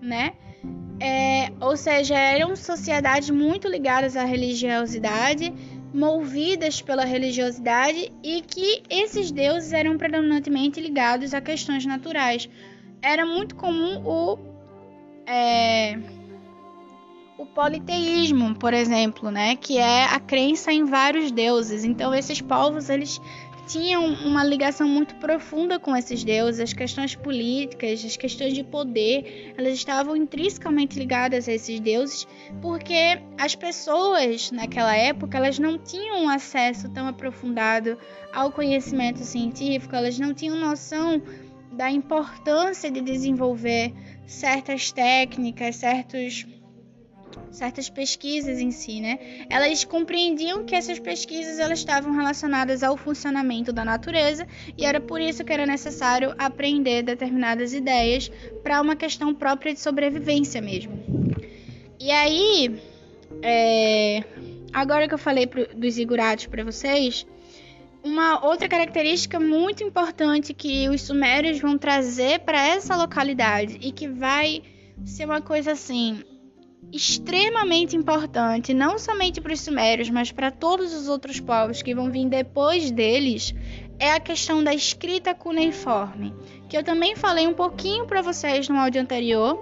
né? 0.02 0.34
É, 1.02 1.52
ou 1.62 1.78
seja, 1.78 2.18
eram 2.18 2.56
sociedades 2.56 3.30
muito 3.30 3.68
ligadas 3.70 4.18
à 4.18 4.26
religiosidade, 4.26 5.54
movidas 5.94 6.82
pela 6.82 7.04
religiosidade 7.06 8.12
e 8.24 8.42
que 8.42 8.84
esses 8.90 9.32
deuses 9.32 9.74
eram 9.74 9.98
predominantemente 9.98 10.80
ligados 10.80 11.34
a 11.34 11.42
questões 11.42 11.86
naturais. 11.86 12.50
Era 13.02 13.26
muito 13.26 13.56
comum 13.56 14.02
o, 14.06 14.38
é, 15.26 15.98
o 17.38 17.46
politeísmo, 17.46 18.54
por 18.56 18.74
exemplo, 18.74 19.32
né, 19.32 19.56
que 19.56 19.78
é 19.78 20.06
a 20.06 20.20
crença 20.20 20.72
em 20.72 20.86
vários 20.86 21.32
deuses. 21.32 21.84
Então 21.84 22.14
esses 22.14 22.42
povos 22.42 22.90
eles 22.90 23.20
tinham 23.70 24.04
uma 24.26 24.44
ligação 24.44 24.88
muito 24.88 25.14
profunda 25.18 25.80
com 25.80 25.96
esses 25.96 26.24
deuses, 26.24 26.60
as 26.60 26.74
questões 26.74 27.16
políticas, 27.16 28.04
as 28.04 28.18
questões 28.18 28.56
de 28.56 28.64
poder, 28.64 29.54
elas 29.56 29.74
estavam 29.74 30.16
intrinsecamente 30.16 30.98
ligadas 30.98 31.48
a 31.48 31.54
esses 31.54 31.80
deuses, 31.80 32.28
porque 32.64 33.22
as 33.38 33.56
pessoas 33.56 34.50
naquela 34.50 34.96
época 34.96 35.38
elas 35.38 35.60
não 35.60 35.78
tinham 35.78 36.28
acesso 36.28 36.90
tão 36.90 37.08
aprofundado 37.08 37.96
ao 38.34 38.52
conhecimento 38.52 39.20
científico, 39.20 39.96
elas 39.96 40.18
não 40.18 40.34
tinham 40.34 40.58
noção 40.58 41.22
da 41.72 41.92
importância 41.92 42.90
de 42.90 43.02
desenvolver 43.02 43.94
certas 44.26 44.92
técnicas, 44.92 45.76
certos 45.76 46.48
certas 47.52 47.90
pesquisas 47.90 48.60
em 48.60 48.72
si, 48.72 49.02
né? 49.02 49.20
Elas 49.50 49.84
compreendiam 49.84 50.64
que 50.64 50.76
essas 50.76 51.00
pesquisas 51.00 51.60
elas 51.60 51.80
estavam 51.80 52.14
relacionadas 52.14 52.84
ao 52.84 52.96
funcionamento 52.96 53.74
da 53.74 53.84
natureza 53.84 54.48
e 54.78 54.86
era 54.86 55.00
por 55.00 55.20
isso 55.20 55.44
que 55.44 55.52
era 55.52 55.66
necessário 55.66 56.34
aprender 56.38 57.04
determinadas 57.04 57.74
ideias 57.74 58.32
para 58.64 58.82
uma 58.82 58.96
questão 58.96 59.34
própria 59.34 59.74
de 59.74 59.80
sobrevivência 59.80 60.62
mesmo. 60.62 61.00
E 62.00 62.12
aí, 62.12 62.80
é... 63.42 64.24
agora 64.72 65.08
que 65.08 65.14
eu 65.14 65.18
falei 65.18 65.48
pro, 65.48 65.68
dos 65.76 65.96
ziguratos 65.96 66.46
para 66.46 66.64
vocês, 66.64 67.26
uma 68.04 68.46
outra 68.46 68.70
característica 68.70 69.40
muito 69.40 69.84
importante 69.84 70.54
que 70.54 70.88
os 70.88 71.02
sumérios 71.02 71.60
vão 71.60 71.78
trazer 71.78 72.40
para 72.40 72.66
essa 72.66 72.96
localidade 72.96 73.78
e 73.82 73.92
que 73.92 74.08
vai 74.08 74.64
ser 75.06 75.26
uma 75.26 75.42
coisa 75.42 75.74
assim 75.74 76.24
extremamente 76.92 77.96
importante, 77.96 78.74
não 78.74 78.98
somente 78.98 79.40
para 79.40 79.54
os 79.54 79.62
sumérios, 79.62 80.10
mas 80.10 80.32
para 80.32 80.52
todos 80.52 80.94
os 80.94 81.08
outros 81.08 81.40
povos 81.40 81.82
que 81.82 81.94
vão 81.94 82.12
vir 82.12 82.28
depois 82.28 82.92
deles, 82.92 83.54
é 84.00 84.14
a 84.14 84.20
questão 84.20 84.64
da 84.64 84.74
escrita 84.74 85.36
cuneiforme, 85.36 86.34
que 86.68 86.78
eu 86.78 86.84
também 86.84 87.16
falei 87.16 87.48
um 87.48 87.54
pouquinho 87.54 88.06
para 88.06 88.22
vocês 88.22 88.70
no 88.70 88.78
áudio 88.78 89.02
anterior, 89.02 89.60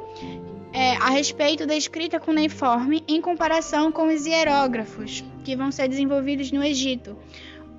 é, 0.73 0.95
a 0.97 1.09
respeito 1.09 1.65
da 1.65 1.75
escrita 1.75 2.19
cuneiforme 2.19 3.03
em 3.07 3.19
comparação 3.19 3.91
com 3.91 4.13
os 4.13 4.25
hierógrafos, 4.25 5.23
que 5.43 5.55
vão 5.55 5.71
ser 5.71 5.87
desenvolvidos 5.87 6.51
no 6.51 6.63
Egito. 6.63 7.17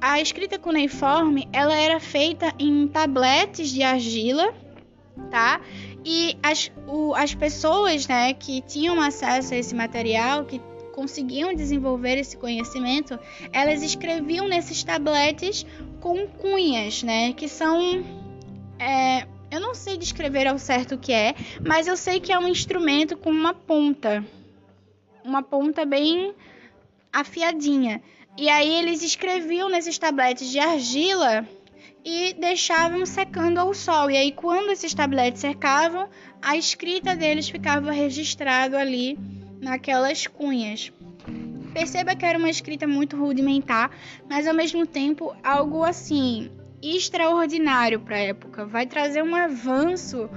A 0.00 0.20
escrita 0.20 0.58
cuneiforme, 0.58 1.48
ela 1.52 1.76
era 1.76 2.00
feita 2.00 2.52
em 2.58 2.88
tabletes 2.88 3.70
de 3.70 3.82
argila, 3.82 4.52
tá? 5.30 5.60
E 6.04 6.36
as, 6.42 6.70
o, 6.86 7.14
as 7.14 7.34
pessoas 7.34 8.06
né, 8.06 8.32
que 8.32 8.62
tinham 8.62 9.00
acesso 9.00 9.54
a 9.54 9.56
esse 9.56 9.74
material, 9.74 10.44
que 10.44 10.60
conseguiam 10.92 11.54
desenvolver 11.54 12.18
esse 12.18 12.36
conhecimento, 12.36 13.18
elas 13.52 13.82
escreviam 13.82 14.48
nesses 14.48 14.82
tabletes 14.82 15.64
com 16.00 16.26
cunhas, 16.26 17.02
né? 17.02 17.32
Que 17.32 17.48
são. 17.48 18.04
É, 18.78 19.26
eu 19.50 19.60
não 19.60 19.74
sei 19.74 19.96
descrever 19.96 20.46
ao 20.46 20.58
certo 20.58 20.96
o 20.96 20.98
que 20.98 21.12
é, 21.12 21.34
mas 21.64 21.86
eu 21.86 21.96
sei 21.96 22.20
que 22.20 22.32
é 22.32 22.38
um 22.38 22.48
instrumento 22.48 23.16
com 23.16 23.30
uma 23.30 23.54
ponta. 23.54 24.24
Uma 25.24 25.42
ponta 25.42 25.84
bem 25.84 26.34
afiadinha. 27.12 28.02
E 28.36 28.48
aí 28.48 28.72
eles 28.72 29.02
escreviam 29.02 29.68
nesses 29.68 29.98
tabletes 29.98 30.48
de 30.48 30.58
argila 30.58 31.46
e 32.10 32.32
deixavam 32.32 33.04
secando 33.04 33.58
ao 33.58 33.74
sol. 33.74 34.10
E 34.10 34.16
aí, 34.16 34.32
quando 34.32 34.70
esses 34.70 34.94
tabletes 34.94 35.42
secavam, 35.42 36.08
a 36.40 36.56
escrita 36.56 37.14
deles 37.14 37.50
ficava 37.50 37.92
registrado 37.92 38.78
ali 38.78 39.18
naquelas 39.60 40.26
cunhas. 40.26 40.90
Perceba 41.74 42.16
que 42.16 42.24
era 42.24 42.38
uma 42.38 42.48
escrita 42.48 42.86
muito 42.86 43.14
rudimentar, 43.14 43.90
mas 44.26 44.46
ao 44.46 44.54
mesmo 44.54 44.86
tempo 44.86 45.36
algo 45.44 45.84
assim 45.84 46.50
extraordinário 46.82 48.00
para 48.00 48.16
a 48.16 48.20
época. 48.20 48.64
Vai 48.64 48.86
trazer 48.86 49.22
um 49.22 49.34
avanço 49.34 50.30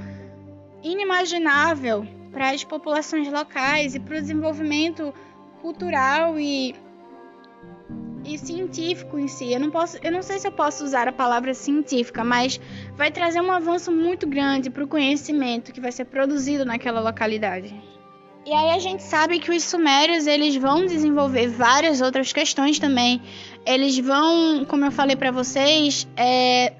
inimaginável 0.83 2.05
para 2.33 2.49
as 2.49 2.65
populações 2.65 3.31
locais 3.31 3.95
e 3.95 3.99
para 3.99 4.17
o 4.17 4.21
desenvolvimento 4.21 5.13
cultural 5.61 6.37
e 6.37 6.75
e 8.33 8.37
científico 8.37 9.17
em 9.17 9.27
si. 9.27 9.51
Eu 9.51 9.59
não 9.59 9.69
posso, 9.69 9.97
eu 10.01 10.11
não 10.11 10.21
sei 10.21 10.39
se 10.39 10.47
eu 10.47 10.51
posso 10.51 10.83
usar 10.83 11.07
a 11.07 11.11
palavra 11.11 11.53
científica, 11.53 12.23
mas 12.23 12.59
vai 12.95 13.11
trazer 13.11 13.41
um 13.41 13.51
avanço 13.51 13.91
muito 13.91 14.27
grande 14.27 14.69
para 14.69 14.83
o 14.83 14.87
conhecimento 14.87 15.71
que 15.71 15.81
vai 15.81 15.91
ser 15.91 16.05
produzido 16.05 16.65
naquela 16.65 16.99
localidade. 16.99 17.73
E 18.45 18.51
aí 18.51 18.71
a 18.71 18.79
gente 18.79 19.03
sabe 19.03 19.39
que 19.39 19.51
os 19.51 19.63
sumérios 19.63 20.25
eles 20.25 20.55
vão 20.55 20.85
desenvolver 20.85 21.47
várias 21.47 22.01
outras 22.01 22.33
questões 22.33 22.79
também. 22.79 23.21
Eles 23.65 23.99
vão, 23.99 24.65
como 24.65 24.83
eu 24.83 24.91
falei 24.91 25.15
para 25.15 25.29
vocês, 25.29 26.07
é, 26.17 26.73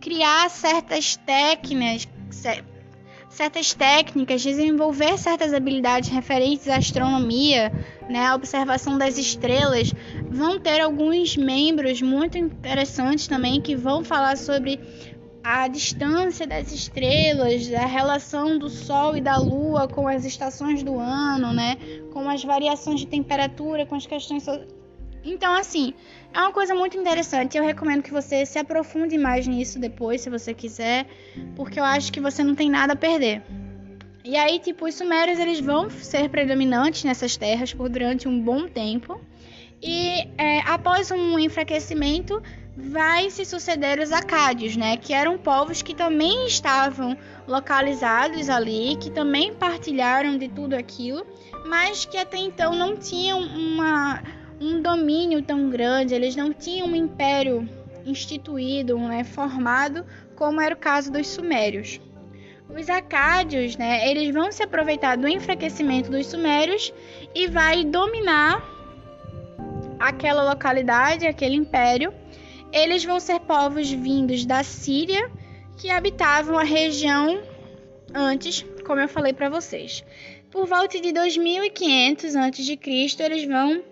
criar 0.00 0.50
certas 0.50 1.14
técnicas, 1.14 2.08
certas 3.28 3.72
técnicas, 3.72 4.42
desenvolver 4.42 5.16
certas 5.16 5.54
habilidades 5.54 6.10
referentes 6.10 6.68
à 6.68 6.76
astronomia, 6.76 7.72
né, 8.10 8.26
à 8.26 8.34
observação 8.34 8.98
das 8.98 9.16
estrelas. 9.16 9.94
Vão 10.28 10.58
ter 10.58 10.80
alguns 10.80 11.36
membros 11.36 12.02
muito 12.02 12.36
interessantes 12.36 13.26
também 13.26 13.60
que 13.60 13.76
vão 13.76 14.04
falar 14.04 14.36
sobre 14.36 14.80
a 15.42 15.68
distância 15.68 16.46
das 16.46 16.70
estrelas, 16.70 17.72
a 17.72 17.86
relação 17.86 18.58
do 18.58 18.68
Sol 18.68 19.16
e 19.16 19.20
da 19.20 19.38
Lua 19.38 19.88
com 19.88 20.06
as 20.06 20.24
estações 20.24 20.82
do 20.82 20.98
ano, 20.98 21.52
né, 21.52 21.76
com 22.12 22.28
as 22.28 22.44
variações 22.44 23.00
de 23.00 23.06
temperatura, 23.06 23.86
com 23.86 23.94
as 23.94 24.06
questões 24.06 24.46
então, 25.22 25.54
assim, 25.54 25.92
é 26.32 26.38
uma 26.38 26.52
coisa 26.52 26.74
muito 26.74 26.96
interessante. 26.96 27.58
Eu 27.58 27.64
recomendo 27.64 28.02
que 28.02 28.12
você 28.12 28.46
se 28.46 28.58
aprofunde 28.58 29.18
mais 29.18 29.46
nisso 29.46 29.78
depois, 29.78 30.22
se 30.22 30.30
você 30.30 30.54
quiser, 30.54 31.06
porque 31.54 31.78
eu 31.78 31.84
acho 31.84 32.12
que 32.12 32.20
você 32.20 32.42
não 32.42 32.54
tem 32.54 32.70
nada 32.70 32.94
a 32.94 32.96
perder. 32.96 33.42
E 34.30 34.36
aí, 34.36 34.60
tipo, 34.60 34.86
os 34.86 34.94
sumérios 34.94 35.40
eles 35.40 35.58
vão 35.58 35.90
ser 35.90 36.28
predominantes 36.28 37.02
nessas 37.02 37.36
terras 37.36 37.74
por 37.74 37.88
durante 37.88 38.28
um 38.28 38.40
bom 38.40 38.68
tempo. 38.68 39.20
E 39.82 40.24
é, 40.38 40.60
após 40.60 41.10
um 41.10 41.36
enfraquecimento, 41.36 42.40
vai 42.76 43.28
se 43.28 43.44
suceder 43.44 43.98
os 43.98 44.12
acádios, 44.12 44.76
né? 44.76 44.96
Que 44.96 45.12
eram 45.12 45.36
povos 45.36 45.82
que 45.82 45.96
também 45.96 46.46
estavam 46.46 47.18
localizados 47.44 48.48
ali, 48.48 48.96
que 49.00 49.10
também 49.10 49.52
partilharam 49.52 50.38
de 50.38 50.46
tudo 50.46 50.74
aquilo, 50.74 51.26
mas 51.66 52.04
que 52.04 52.16
até 52.16 52.36
então 52.36 52.72
não 52.72 52.96
tinham 52.96 53.40
uma 53.40 54.22
um 54.60 54.80
domínio 54.80 55.42
tão 55.42 55.68
grande, 55.68 56.14
eles 56.14 56.36
não 56.36 56.52
tinham 56.52 56.86
um 56.86 56.94
império 56.94 57.68
instituído, 58.06 58.96
né, 58.96 59.24
formado, 59.24 60.06
como 60.36 60.60
era 60.60 60.72
o 60.72 60.78
caso 60.78 61.10
dos 61.10 61.26
sumérios. 61.26 62.00
Os 62.78 62.88
acádios, 62.88 63.76
né, 63.76 64.08
eles 64.08 64.32
vão 64.32 64.50
se 64.52 64.62
aproveitar 64.62 65.16
do 65.16 65.28
enfraquecimento 65.28 66.10
dos 66.10 66.26
sumérios 66.26 66.92
e 67.34 67.46
vai 67.48 67.84
dominar 67.84 68.62
aquela 69.98 70.42
localidade, 70.48 71.26
aquele 71.26 71.56
império. 71.56 72.14
Eles 72.72 73.04
vão 73.04 73.18
ser 73.20 73.40
povos 73.40 73.90
vindos 73.90 74.46
da 74.46 74.62
Síria 74.62 75.30
que 75.76 75.90
habitavam 75.90 76.58
a 76.58 76.62
região 76.62 77.42
antes, 78.14 78.64
como 78.86 79.00
eu 79.00 79.08
falei 79.08 79.32
para 79.32 79.48
vocês. 79.48 80.04
Por 80.50 80.66
volta 80.66 81.00
de 81.00 81.12
2500 81.12 82.36
a.C., 82.36 82.78
eles 83.20 83.46
vão 83.46 83.82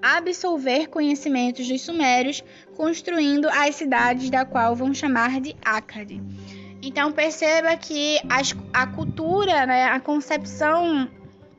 absolver 0.00 0.88
conhecimentos 0.88 1.68
dos 1.68 1.80
sumérios, 1.82 2.42
construindo 2.76 3.48
as 3.48 3.74
cidades 3.74 4.30
da 4.30 4.44
qual 4.44 4.74
vão 4.74 4.94
chamar 4.94 5.40
de 5.40 5.56
Akkad. 5.64 6.20
Então 6.82 7.10
perceba 7.12 7.76
que 7.76 8.18
as, 8.28 8.54
a 8.72 8.86
cultura, 8.86 9.66
né, 9.66 9.84
a 9.86 9.98
concepção 9.98 11.08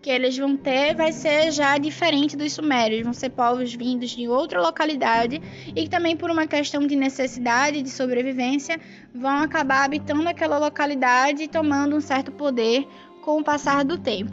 que 0.01 0.09
eles 0.09 0.37
vão 0.37 0.55
ter 0.55 0.95
vai 0.95 1.11
ser 1.11 1.51
já 1.51 1.77
diferente 1.77 2.37
dos 2.37 2.53
sumérios, 2.53 3.03
vão 3.03 3.13
ser 3.13 3.29
povos 3.31 3.73
vindos 3.73 4.11
de 4.11 4.27
outra 4.29 4.61
localidade 4.61 5.41
e 5.75 5.83
que 5.83 5.89
também 5.89 6.15
por 6.15 6.31
uma 6.31 6.47
questão 6.47 6.87
de 6.87 6.95
necessidade 6.95 7.81
de 7.81 7.89
sobrevivência 7.89 8.79
vão 9.13 9.39
acabar 9.39 9.83
habitando 9.83 10.27
aquela 10.27 10.57
localidade 10.57 11.43
e 11.43 11.47
tomando 11.47 11.95
um 11.95 12.01
certo 12.01 12.31
poder 12.31 12.87
com 13.21 13.39
o 13.39 13.43
passar 13.43 13.83
do 13.83 13.97
tempo. 13.97 14.31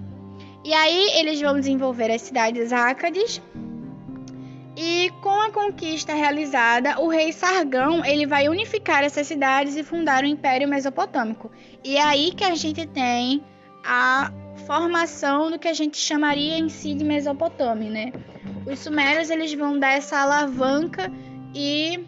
E 0.65 0.73
aí 0.73 1.19
eles 1.19 1.41
vão 1.41 1.59
desenvolver 1.59 2.11
as 2.11 2.23
cidades 2.23 2.73
ácades, 2.73 3.41
e 4.77 5.11
com 5.23 5.41
a 5.41 5.51
conquista 5.51 6.13
realizada, 6.13 7.01
o 7.01 7.09
rei 7.09 7.33
Sargão 7.33 8.05
ele 8.05 8.27
vai 8.27 8.47
unificar 8.47 9.03
essas 9.03 9.27
cidades 9.27 9.75
e 9.75 9.83
fundar 9.83 10.23
o 10.23 10.27
Império 10.27 10.69
Mesopotâmico. 10.69 11.51
E 11.83 11.97
é 11.97 12.03
aí 12.03 12.31
que 12.33 12.45
a 12.45 12.55
gente 12.55 12.87
tem 12.87 13.43
a 13.83 14.31
formação 14.67 15.51
do 15.51 15.59
que 15.59 15.67
a 15.67 15.73
gente 15.73 15.97
chamaria 15.97 16.59
em 16.59 16.69
si 16.69 16.95
de 16.95 17.05
Mesopotâmia, 17.05 17.91
né? 17.91 18.13
Os 18.71 18.81
sumérios 18.81 19.31
eles 19.31 19.55
vão 19.55 19.79
dar 19.79 19.93
essa 19.93 20.19
alavanca 20.19 21.11
e 21.55 22.05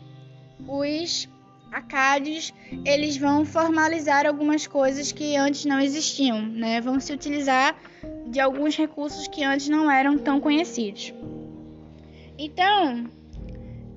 os 0.67 1.27
acádios 1.73 2.53
eles 2.85 3.17
vão 3.17 3.47
formalizar 3.47 4.27
algumas 4.27 4.67
coisas 4.67 5.11
que 5.11 5.37
antes 5.37 5.65
não 5.65 5.81
existiam, 5.81 6.43
né? 6.43 6.83
Vão 6.83 7.01
se 7.01 7.15
utilizar 7.15 7.75
de 8.27 8.41
alguns 8.41 8.77
recursos 8.77 9.27
que 9.27 9.43
antes 9.43 9.71
não 9.71 9.91
eram 9.91 10.19
tão 10.19 10.39
conhecidos. 10.39 11.15
Então, 12.39 13.11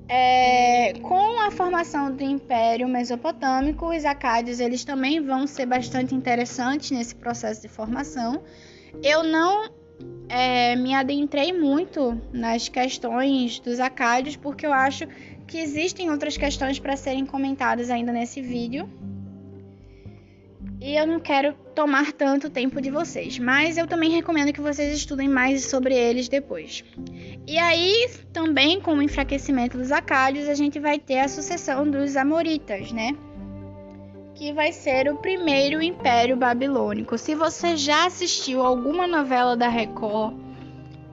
é, 0.09 0.93
com 1.01 1.39
a 1.39 1.51
formação 1.51 2.13
do 2.13 2.23
Império 2.23 2.87
Mesopotâmico, 2.87 3.85
os 3.95 4.03
acádios 4.03 4.59
eles 4.59 4.83
também 4.83 5.21
vão 5.21 5.45
ser 5.45 5.67
bastante 5.67 6.15
interessantes 6.15 6.91
nesse 6.91 7.15
processo 7.15 7.61
de 7.61 7.67
formação. 7.67 8.41
Eu 9.03 9.23
não 9.23 9.69
é, 10.27 10.75
me 10.75 10.93
adentrei 10.95 11.53
muito 11.53 12.19
nas 12.33 12.67
questões 12.67 13.59
dos 13.59 13.79
acádios, 13.79 14.35
porque 14.35 14.65
eu 14.65 14.73
acho 14.73 15.07
que 15.47 15.57
existem 15.59 16.09
outras 16.09 16.35
questões 16.35 16.79
para 16.79 16.97
serem 16.97 17.25
comentadas 17.25 17.89
ainda 17.89 18.11
nesse 18.11 18.41
vídeo 18.41 18.89
e 20.81 20.97
eu 20.97 21.05
não 21.05 21.19
quero 21.19 21.53
tomar 21.75 22.11
tanto 22.11 22.49
tempo 22.49 22.81
de 22.81 22.89
vocês, 22.89 23.37
mas 23.37 23.77
eu 23.77 23.85
também 23.85 24.09
recomendo 24.09 24.51
que 24.51 24.59
vocês 24.59 24.97
estudem 24.97 25.29
mais 25.29 25.65
sobre 25.65 25.93
eles 25.93 26.27
depois. 26.27 26.83
E 27.45 27.55
aí, 27.59 28.09
também 28.33 28.81
com 28.81 28.95
o 28.95 29.01
enfraquecimento 29.01 29.77
dos 29.77 29.91
acádios, 29.91 30.49
a 30.49 30.55
gente 30.55 30.79
vai 30.79 30.97
ter 30.97 31.19
a 31.19 31.27
sucessão 31.27 31.89
dos 31.89 32.17
amoritas, 32.17 32.91
né? 32.91 33.15
Que 34.33 34.51
vai 34.51 34.71
ser 34.71 35.07
o 35.07 35.17
primeiro 35.17 35.83
império 35.83 36.35
babilônico. 36.35 37.15
Se 37.15 37.35
você 37.35 37.77
já 37.77 38.07
assistiu 38.07 38.65
alguma 38.65 39.05
novela 39.05 39.55
da 39.55 39.67
Record, 39.67 40.33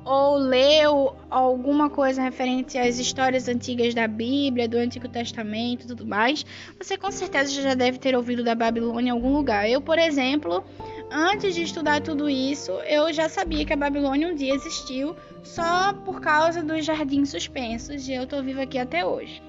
ou 0.04 0.36
leu 0.36 1.14
alguma 1.30 1.90
coisa 1.90 2.22
referente 2.22 2.78
às 2.78 2.98
histórias 2.98 3.48
antigas 3.48 3.94
da 3.94 4.06
Bíblia, 4.06 4.68
do 4.68 4.78
Antigo 4.78 5.08
Testamento 5.08 5.84
e 5.84 5.86
tudo 5.88 6.06
mais, 6.06 6.46
você 6.80 6.96
com 6.96 7.10
certeza 7.10 7.50
já 7.50 7.74
deve 7.74 7.98
ter 7.98 8.16
ouvido 8.16 8.42
da 8.42 8.54
Babilônia 8.54 9.10
em 9.10 9.12
algum 9.12 9.32
lugar. 9.34 9.68
Eu, 9.68 9.80
por 9.80 9.98
exemplo, 9.98 10.64
antes 11.10 11.54
de 11.54 11.62
estudar 11.62 12.00
tudo 12.00 12.28
isso, 12.28 12.72
eu 12.88 13.12
já 13.12 13.28
sabia 13.28 13.64
que 13.64 13.72
a 13.72 13.76
Babilônia 13.76 14.28
um 14.28 14.34
dia 14.34 14.54
existiu 14.54 15.14
só 15.42 15.92
por 15.92 16.20
causa 16.20 16.62
dos 16.62 16.84
jardins 16.84 17.30
suspensos 17.30 18.08
e 18.08 18.14
eu 18.14 18.26
tô 18.26 18.42
viva 18.42 18.62
aqui 18.62 18.78
até 18.78 19.04
hoje. 19.04 19.42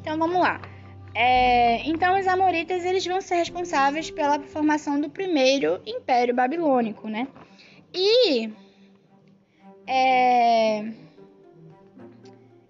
Então 0.00 0.18
vamos 0.18 0.40
lá. 0.40 0.60
É, 1.14 1.88
então 1.88 2.18
os 2.18 2.26
amoritas 2.26 2.84
eles 2.84 3.04
vão 3.04 3.20
ser 3.20 3.36
responsáveis 3.36 4.10
pela 4.10 4.38
formação 4.40 5.00
do 5.00 5.10
primeiro 5.10 5.80
império 5.86 6.34
babilônico, 6.34 7.08
né? 7.08 7.26
E 7.92 8.50
é, 9.88 10.84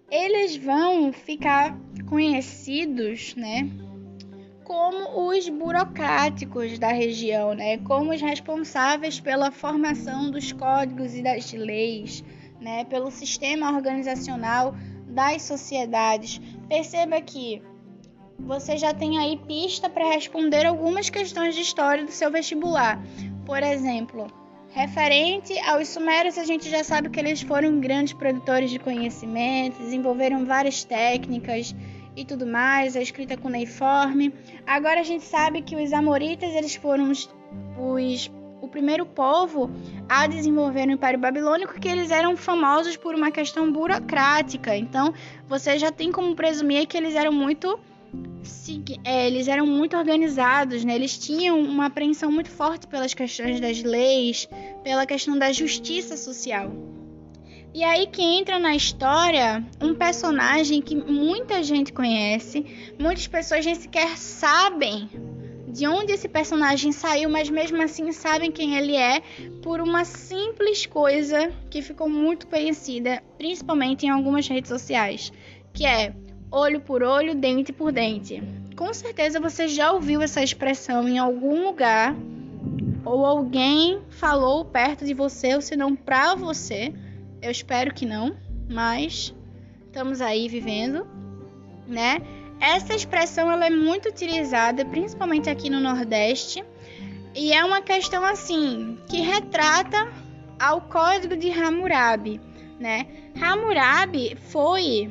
eles 0.09 0.55
vão 0.55 1.11
ficar 1.11 1.77
conhecidos, 2.07 3.35
né? 3.35 3.69
Como 4.63 5.27
os 5.27 5.49
burocráticos 5.49 6.79
da 6.79 6.93
região, 6.93 7.53
né? 7.53 7.77
Como 7.79 8.13
os 8.13 8.21
responsáveis 8.21 9.19
pela 9.19 9.51
formação 9.51 10.31
dos 10.31 10.53
códigos 10.53 11.13
e 11.13 11.21
das 11.21 11.51
leis, 11.51 12.23
né? 12.61 12.85
Pelo 12.85 13.11
sistema 13.11 13.75
organizacional 13.75 14.73
das 15.07 15.41
sociedades. 15.41 16.39
Perceba 16.69 17.19
que 17.19 17.61
você 18.39 18.77
já 18.77 18.93
tem 18.93 19.19
aí 19.19 19.35
pista 19.45 19.89
para 19.89 20.13
responder 20.13 20.65
algumas 20.65 21.09
questões 21.09 21.53
de 21.53 21.61
história 21.61 22.05
do 22.05 22.11
seu 22.11 22.31
vestibular. 22.31 23.03
Por 23.45 23.61
exemplo, 23.61 24.27
referente 24.71 25.57
aos 25.59 25.87
sumérios, 25.87 26.37
a 26.37 26.43
gente 26.43 26.69
já 26.69 26.83
sabe 26.83 27.09
que 27.09 27.19
eles 27.19 27.41
foram 27.41 27.79
grandes 27.79 28.13
produtores 28.13 28.69
de 28.69 28.79
conhecimento, 28.79 29.79
desenvolveram 29.79 30.45
várias 30.45 30.83
técnicas 30.83 31.75
e 32.15 32.25
tudo 32.25 32.45
mais, 32.45 32.95
a 32.95 33.01
escrita 33.01 33.37
cuneiforme. 33.37 34.33
Agora 34.65 34.99
a 34.99 35.03
gente 35.03 35.23
sabe 35.23 35.61
que 35.61 35.75
os 35.75 35.93
amoritas, 35.93 36.53
eles 36.53 36.75
foram 36.75 37.11
os, 37.11 37.29
os 37.77 38.31
o 38.61 38.67
primeiro 38.67 39.05
povo 39.05 39.71
a 40.07 40.27
desenvolver 40.27 40.87
o 40.87 40.91
Império 40.91 41.17
Babilônico, 41.17 41.79
que 41.79 41.87
eles 41.87 42.11
eram 42.11 42.35
famosos 42.35 42.97
por 42.97 43.15
uma 43.15 43.31
questão 43.31 43.71
burocrática. 43.71 44.75
Então, 44.75 45.13
você 45.47 45.79
já 45.79 45.91
tem 45.91 46.11
como 46.11 46.35
presumir 46.35 46.85
que 46.85 46.97
eles 46.97 47.15
eram 47.15 47.31
muito 47.31 47.79
é, 49.03 49.27
eles 49.27 49.47
eram 49.47 49.65
muito 49.65 49.97
organizados, 49.97 50.83
né? 50.83 50.95
Eles 50.95 51.17
tinham 51.17 51.59
uma 51.59 51.87
apreensão 51.87 52.31
muito 52.31 52.49
forte 52.49 52.87
pelas 52.87 53.13
questões 53.13 53.59
das 53.59 53.81
leis, 53.81 54.47
pela 54.83 55.05
questão 55.05 55.37
da 55.37 55.51
justiça 55.51 56.15
social. 56.17 56.71
E 57.73 57.83
aí 57.83 58.07
que 58.07 58.21
entra 58.21 58.57
na 58.57 58.75
história 58.75 59.63
um 59.79 59.93
personagem 59.93 60.81
que 60.81 60.95
muita 60.95 61.61
gente 61.61 61.93
conhece, 61.93 62.65
muitas 62.99 63.27
pessoas 63.27 63.65
nem 63.65 63.75
sequer 63.75 64.17
sabem 64.17 65.09
de 65.67 65.85
onde 65.87 66.11
esse 66.11 66.27
personagem 66.27 66.91
saiu, 66.91 67.29
mas 67.29 67.47
mesmo 67.47 67.81
assim 67.81 68.11
sabem 68.11 68.51
quem 68.51 68.75
ele 68.75 68.95
é 68.95 69.21
por 69.61 69.79
uma 69.81 70.03
simples 70.03 70.87
coisa 70.87 71.51
que 71.69 71.83
ficou 71.83 72.09
muito 72.09 72.47
conhecida, 72.47 73.21
principalmente 73.37 74.07
em 74.07 74.09
algumas 74.09 74.47
redes 74.47 74.69
sociais, 74.69 75.31
que 75.71 75.85
é 75.85 76.11
olho 76.51 76.79
por 76.81 77.03
olho, 77.03 77.35
dente 77.35 77.71
por 77.71 77.91
dente. 77.91 78.41
Com 78.75 78.93
certeza 78.93 79.39
você 79.39 79.67
já 79.67 79.91
ouviu 79.91 80.21
essa 80.21 80.41
expressão 80.41 81.07
em 81.07 81.17
algum 81.17 81.65
lugar 81.65 82.15
ou 83.05 83.25
alguém 83.25 84.01
falou 84.09 84.65
perto 84.65 85.05
de 85.05 85.13
você, 85.13 85.55
ou 85.55 85.61
se 85.61 85.75
não 85.75 85.95
para 85.95 86.35
você. 86.35 86.93
Eu 87.41 87.51
espero 87.51 87.93
que 87.93 88.05
não, 88.05 88.35
mas 88.69 89.33
estamos 89.87 90.21
aí 90.21 90.47
vivendo, 90.47 91.07
né? 91.87 92.21
Essa 92.59 92.93
expressão 92.93 93.51
ela 93.51 93.65
é 93.65 93.69
muito 93.69 94.09
utilizada, 94.09 94.83
principalmente 94.85 95.49
aqui 95.49 95.69
no 95.69 95.79
Nordeste, 95.79 96.63
e 97.33 97.53
é 97.53 97.63
uma 97.63 97.81
questão 97.81 98.23
assim 98.25 98.97
que 99.07 99.21
retrata 99.21 100.11
ao 100.59 100.81
Código 100.81 101.37
de 101.37 101.49
Hammurabi, 101.49 102.41
né? 102.79 103.07
Hammurabi 103.41 104.35
foi 104.49 105.09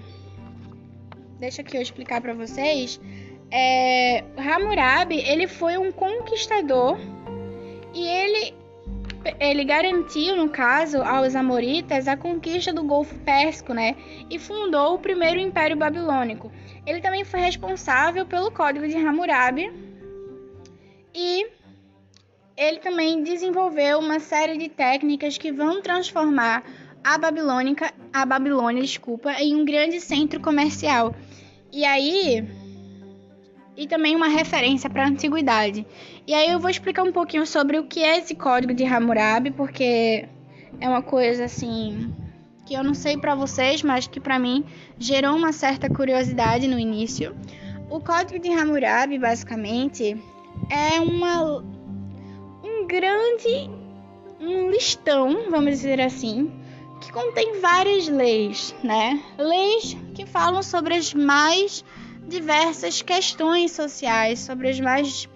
deixa 1.38 1.62
aqui 1.62 1.76
eu 1.76 1.82
explicar 1.82 2.20
para 2.20 2.34
vocês. 2.34 3.00
É, 3.50 4.24
Hammurabi, 4.36 5.20
ele 5.20 5.46
foi 5.46 5.78
um 5.78 5.90
conquistador 5.90 6.98
e 7.94 8.06
ele 8.06 8.58
ele 9.40 9.64
garantiu, 9.64 10.36
no 10.36 10.48
caso, 10.48 11.02
aos 11.02 11.34
amoritas 11.34 12.06
a 12.08 12.16
conquista 12.16 12.72
do 12.72 12.84
Golfo 12.84 13.18
Pérsico, 13.20 13.74
né? 13.74 13.96
E 14.30 14.38
fundou 14.38 14.94
o 14.94 14.98
primeiro 14.98 15.40
Império 15.40 15.76
Babilônico. 15.76 16.50
Ele 16.86 17.00
também 17.00 17.24
foi 17.24 17.40
responsável 17.40 18.24
pelo 18.24 18.50
Código 18.50 18.86
de 18.86 18.96
Hammurabi 18.96 19.70
e 21.14 21.46
ele 22.56 22.78
também 22.78 23.22
desenvolveu 23.22 23.98
uma 23.98 24.18
série 24.18 24.56
de 24.56 24.68
técnicas 24.68 25.36
que 25.36 25.52
vão 25.52 25.82
transformar 25.82 26.64
a 27.04 27.18
Babilônica, 27.18 27.92
a 28.12 28.24
Babilônia, 28.24 28.82
desculpa, 28.82 29.32
em 29.32 29.54
um 29.54 29.64
grande 29.64 30.00
centro 30.00 30.40
comercial 30.40 31.14
e 31.72 31.84
aí. 31.84 32.46
E 33.76 33.86
também 33.86 34.16
uma 34.16 34.28
referência 34.28 34.90
para 34.90 35.04
a 35.04 35.08
antiguidade. 35.08 35.86
E 36.26 36.34
aí 36.34 36.50
eu 36.50 36.58
vou 36.58 36.68
explicar 36.68 37.04
um 37.04 37.12
pouquinho 37.12 37.46
sobre 37.46 37.78
o 37.78 37.84
que 37.84 38.02
é 38.02 38.18
esse 38.18 38.34
código 38.34 38.74
de 38.74 38.84
Hammurabi, 38.84 39.52
porque 39.52 40.28
é 40.80 40.88
uma 40.88 41.02
coisa 41.02 41.44
assim 41.44 42.12
que 42.66 42.74
eu 42.74 42.84
não 42.84 42.92
sei 42.92 43.16
para 43.16 43.34
vocês, 43.34 43.82
mas 43.82 44.06
que 44.06 44.20
para 44.20 44.38
mim 44.38 44.64
gerou 44.98 45.34
uma 45.36 45.52
certa 45.52 45.88
curiosidade 45.88 46.66
no 46.68 46.78
início. 46.78 47.34
O 47.88 48.00
código 48.00 48.38
de 48.38 48.50
Hammurabi, 48.52 49.18
basicamente, 49.18 50.16
é 50.68 51.00
uma 51.00 51.62
um 52.62 52.86
grande 52.86 53.70
um 54.40 54.70
listão, 54.70 55.50
vamos 55.50 55.70
dizer 55.70 56.00
assim, 56.00 56.50
que 57.00 57.12
contém 57.12 57.60
várias 57.60 58.08
leis, 58.08 58.74
né? 58.82 59.22
Leis 59.38 59.96
que 60.14 60.26
falam 60.26 60.62
sobre 60.62 60.94
as 60.94 61.14
mais 61.14 61.84
diversas 62.26 63.02
questões 63.02 63.72
sociais, 63.72 64.40
sobre 64.40 64.68
as 64.68 64.80
mais 64.80 65.28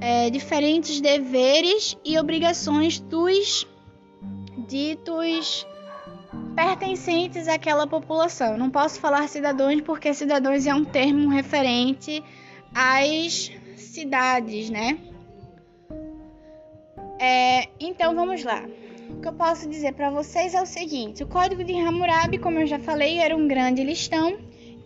é, 0.00 0.28
diferentes 0.30 1.00
deveres 1.00 1.96
e 2.04 2.18
obrigações 2.18 2.98
dos 3.00 3.66
ditos 4.66 5.66
pertencentes 6.54 7.48
àquela 7.48 7.86
população. 7.86 8.56
Não 8.56 8.70
posso 8.70 9.00
falar 9.00 9.28
cidadãos 9.28 9.80
porque 9.80 10.12
cidadãos 10.12 10.66
é 10.66 10.74
um 10.74 10.84
termo 10.84 11.28
referente 11.28 12.22
às 12.74 13.50
cidades, 13.76 14.70
né? 14.70 14.98
É, 17.20 17.68
então 17.80 18.14
vamos 18.14 18.42
lá. 18.44 18.64
Que 19.24 19.28
eu 19.28 19.32
posso 19.32 19.66
dizer 19.66 19.94
para 19.94 20.10
vocês 20.10 20.52
é 20.52 20.60
o 20.60 20.66
seguinte: 20.66 21.22
o 21.22 21.26
Código 21.26 21.64
de 21.64 21.72
Hammurabi, 21.72 22.36
como 22.36 22.58
eu 22.58 22.66
já 22.66 22.78
falei, 22.78 23.20
era 23.20 23.34
um 23.34 23.48
grande 23.48 23.82
listão 23.82 24.36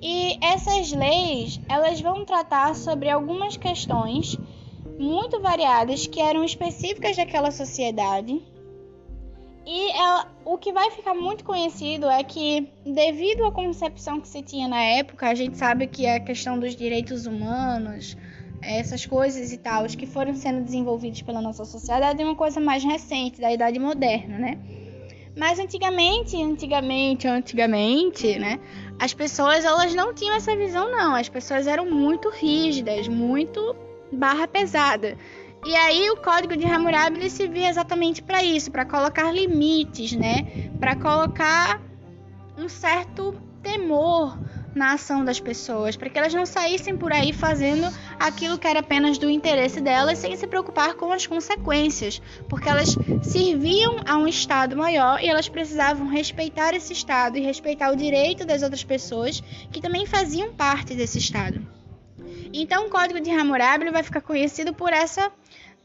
e 0.00 0.38
essas 0.40 0.92
leis 0.92 1.60
elas 1.68 2.00
vão 2.00 2.24
tratar 2.24 2.76
sobre 2.76 3.10
algumas 3.10 3.56
questões 3.56 4.38
muito 4.96 5.40
variadas 5.40 6.06
que 6.06 6.20
eram 6.20 6.44
específicas 6.44 7.16
daquela 7.16 7.50
sociedade. 7.50 8.40
E 9.66 9.90
ela, 9.90 10.32
o 10.44 10.56
que 10.56 10.72
vai 10.72 10.92
ficar 10.92 11.14
muito 11.14 11.42
conhecido 11.42 12.08
é 12.08 12.22
que, 12.22 12.68
devido 12.86 13.44
à 13.44 13.50
concepção 13.50 14.20
que 14.20 14.28
se 14.28 14.40
tinha 14.40 14.68
na 14.68 14.80
época, 14.80 15.28
a 15.28 15.34
gente 15.34 15.58
sabe 15.58 15.88
que 15.88 16.06
a 16.06 16.20
questão 16.20 16.60
dos 16.60 16.76
direitos 16.76 17.26
humanos, 17.26 18.16
essas 18.62 19.06
coisas 19.06 19.52
e 19.52 19.58
tal, 19.58 19.86
que 19.86 20.06
foram 20.06 20.34
sendo 20.34 20.64
desenvolvidos 20.64 21.22
pela 21.22 21.40
nossa 21.40 21.64
sociedade 21.64 22.20
é 22.20 22.24
uma 22.24 22.34
coisa 22.34 22.60
mais 22.60 22.84
recente, 22.84 23.40
da 23.40 23.52
idade 23.52 23.78
moderna, 23.78 24.38
né? 24.38 24.58
Mas 25.36 25.58
antigamente, 25.58 26.36
antigamente, 26.42 27.28
antigamente, 27.28 28.38
né? 28.38 28.58
As 28.98 29.14
pessoas, 29.14 29.64
elas 29.64 29.94
não 29.94 30.12
tinham 30.12 30.34
essa 30.34 30.56
visão, 30.56 30.90
não. 30.90 31.14
As 31.14 31.28
pessoas 31.28 31.68
eram 31.68 31.88
muito 31.88 32.28
rígidas, 32.28 33.06
muito 33.06 33.76
barra 34.12 34.48
pesada. 34.48 35.16
E 35.64 35.74
aí 35.74 36.10
o 36.10 36.16
Código 36.16 36.56
de 36.56 36.66
Hammurabi 36.66 37.18
ele 37.18 37.30
se 37.30 37.46
via 37.46 37.68
exatamente 37.68 38.22
para 38.22 38.42
isso, 38.42 38.70
para 38.70 38.84
colocar 38.84 39.32
limites, 39.32 40.12
né? 40.12 40.70
Para 40.80 40.96
colocar 40.96 41.80
um 42.56 42.68
certo 42.68 43.34
temor 43.62 44.38
na 44.74 44.92
ação 44.92 45.24
das 45.24 45.40
pessoas, 45.40 45.96
para 45.96 46.08
que 46.08 46.18
elas 46.18 46.34
não 46.34 46.46
saíssem 46.46 46.96
por 46.96 47.12
aí 47.12 47.32
fazendo 47.32 47.92
aquilo 48.18 48.58
que 48.58 48.66
era 48.66 48.80
apenas 48.80 49.18
do 49.18 49.28
interesse 49.30 49.80
delas, 49.80 50.18
sem 50.18 50.36
se 50.36 50.46
preocupar 50.46 50.94
com 50.94 51.12
as 51.12 51.26
consequências, 51.26 52.20
porque 52.48 52.68
elas 52.68 52.96
serviam 53.22 54.00
a 54.06 54.16
um 54.16 54.26
Estado 54.26 54.76
maior 54.76 55.22
e 55.22 55.28
elas 55.28 55.48
precisavam 55.48 56.06
respeitar 56.08 56.74
esse 56.74 56.92
Estado 56.92 57.38
e 57.38 57.40
respeitar 57.40 57.90
o 57.90 57.96
direito 57.96 58.44
das 58.44 58.62
outras 58.62 58.84
pessoas 58.84 59.42
que 59.70 59.80
também 59.80 60.06
faziam 60.06 60.52
parte 60.52 60.94
desse 60.94 61.18
Estado. 61.18 61.60
Então, 62.52 62.86
o 62.86 62.90
Código 62.90 63.20
de 63.20 63.30
Hammurabi 63.30 63.90
vai 63.90 64.02
ficar 64.02 64.20
conhecido 64.20 64.72
por 64.72 64.92
essa 64.92 65.30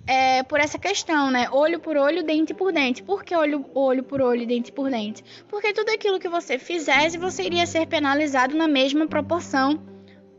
é, 0.06 0.44
por 0.44 0.60
essa 0.60 0.78
questão, 0.78 1.32
né? 1.32 1.48
Olho 1.52 1.80
por 1.80 1.96
olho, 1.96 2.24
dente 2.24 2.54
por 2.54 2.74
dente. 2.74 3.02
Por 3.02 3.24
que 3.24 3.36
olho, 3.36 3.66
olho 3.74 4.04
por 4.04 4.22
olho, 4.22 4.46
dente 4.46 4.72
por 4.72 4.90
dente? 4.90 5.24
Porque 5.48 5.74
tudo 5.74 5.90
aquilo 5.90 6.20
que 6.20 6.28
você 6.28 6.60
fizesse, 6.60 7.18
você 7.18 7.44
iria 7.44 7.66
ser 7.66 7.88
penalizado 7.88 8.56
na 8.56 8.68
mesma 8.68 9.08
proporção. 9.08 9.93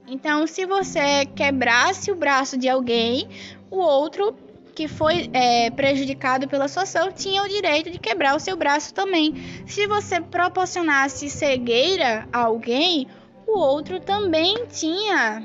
Então, 0.07 0.47
se 0.47 0.67
você 0.67 1.25
quebrasse 1.35 2.11
o 2.11 2.17
braço 2.17 2.59
de 2.59 2.69
alguém, 2.69 3.29
o 3.71 3.79
outro 3.79 4.37
que 4.75 4.89
foi 4.89 5.31
é, 5.33 5.71
prejudicado 5.71 6.49
pela 6.49 6.69
sua 6.69 6.83
ação 6.83 7.11
tinha 7.13 7.43
o 7.43 7.49
direito 7.49 7.91
de 7.91 7.99
quebrar 7.99 8.37
o 8.37 8.41
seu 8.41 8.57
braço 8.57 8.93
também. 8.93 9.35
Se 9.67 9.87
você 9.87 10.21
proporcionasse 10.21 11.31
cegueira 11.31 12.29
a 12.33 12.41
alguém, 12.41 13.07
o 13.47 13.59
outro 13.59 14.01
também 14.01 14.67
tinha 14.67 15.43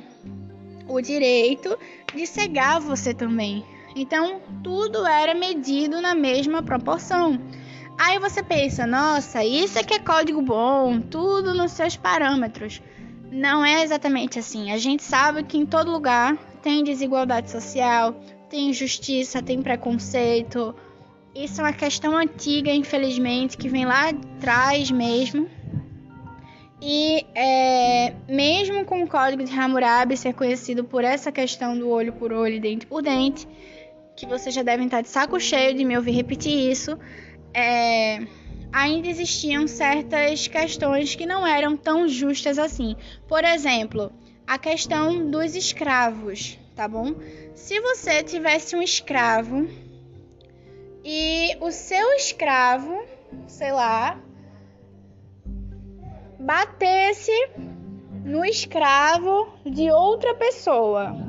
o 0.88 1.00
direito 1.00 1.78
de 2.14 2.26
cegar 2.26 2.82
você 2.82 3.14
também. 3.14 3.64
Então, 3.96 4.42
tudo 4.64 5.06
era 5.06 5.34
medido 5.34 6.02
na 6.02 6.16
mesma 6.16 6.64
proporção. 6.64 7.40
Aí 7.98 8.18
você 8.18 8.42
pensa, 8.42 8.88
nossa, 8.88 9.44
isso 9.44 9.78
aqui 9.78 9.94
é 9.94 10.00
código 10.00 10.42
bom, 10.42 11.00
tudo 11.02 11.54
nos 11.54 11.74
seus 11.74 11.96
parâmetros. 11.98 12.82
Não 13.32 13.64
é 13.64 13.84
exatamente 13.84 14.40
assim. 14.40 14.72
A 14.72 14.78
gente 14.78 15.04
sabe 15.04 15.44
que 15.44 15.58
em 15.58 15.66
todo 15.66 15.92
lugar 15.92 16.36
tem 16.62 16.84
desigualdade 16.84 17.50
social, 17.50 18.14
tem 18.50 18.70
injustiça, 18.70 19.42
tem 19.42 19.62
preconceito. 19.62 20.76
Isso 21.36 21.62
é 21.62 21.64
uma 21.64 21.74
questão 21.74 22.18
antiga, 22.18 22.72
infelizmente, 22.72 23.58
que 23.58 23.70
vem 23.70 23.86
lá 23.86 24.10
atrás 24.10 24.90
mesmo. 24.90 25.48
E 26.82 27.26
é, 27.36 28.14
mesmo 28.28 28.86
com 28.86 29.04
o 29.04 29.08
código 29.08 29.44
de 29.44 29.52
Hammurabi 29.52 30.16
ser 30.16 30.34
conhecido 30.34 30.84
por 30.84 31.04
essa 31.04 31.32
questão 31.32 31.78
do 31.78 31.90
olho 31.90 32.14
por 32.14 32.32
olho 32.32 32.56
e 32.56 32.60
dente 32.60 32.88
por 32.88 33.02
dente, 33.02 33.48
que 34.16 34.26
vocês 34.26 34.56
já 34.56 34.64
devem 34.64 34.86
estar 34.86 35.02
de 35.02 35.10
saco 35.10 35.40
cheio 35.40 35.76
de 35.76 35.84
me 35.84 35.98
ouvir 35.98 36.12
repetir 36.12 36.72
isso, 36.72 36.98
é, 37.54 38.26
ainda 38.72 39.08
existiam 39.08 39.68
certas 39.68 40.48
questões 40.48 41.16
que 41.16 41.26
não 41.26 41.46
eram 41.46 41.76
tão 41.76 42.08
justas 42.08 42.60
assim. 42.60 42.96
Por 43.28 43.44
exemplo, 43.44 44.12
a 44.46 44.58
questão 44.58 45.30
dos 45.30 45.56
escravos, 45.56 46.58
tá 46.76 46.88
bom? 46.88 47.16
Se 47.56 47.80
você 47.80 48.24
tivesse 48.24 48.76
um 48.76 48.82
escravo 48.82 49.68
e 51.04 51.56
o 51.62 51.72
seu 51.72 52.14
escravo, 52.14 53.04
sei 53.48 53.72
lá, 53.72 54.20
batesse 56.40 57.32
no 58.24 58.46
escravo 58.46 59.48
de 59.66 59.92
outra 59.92 60.34
pessoa. 60.36 61.29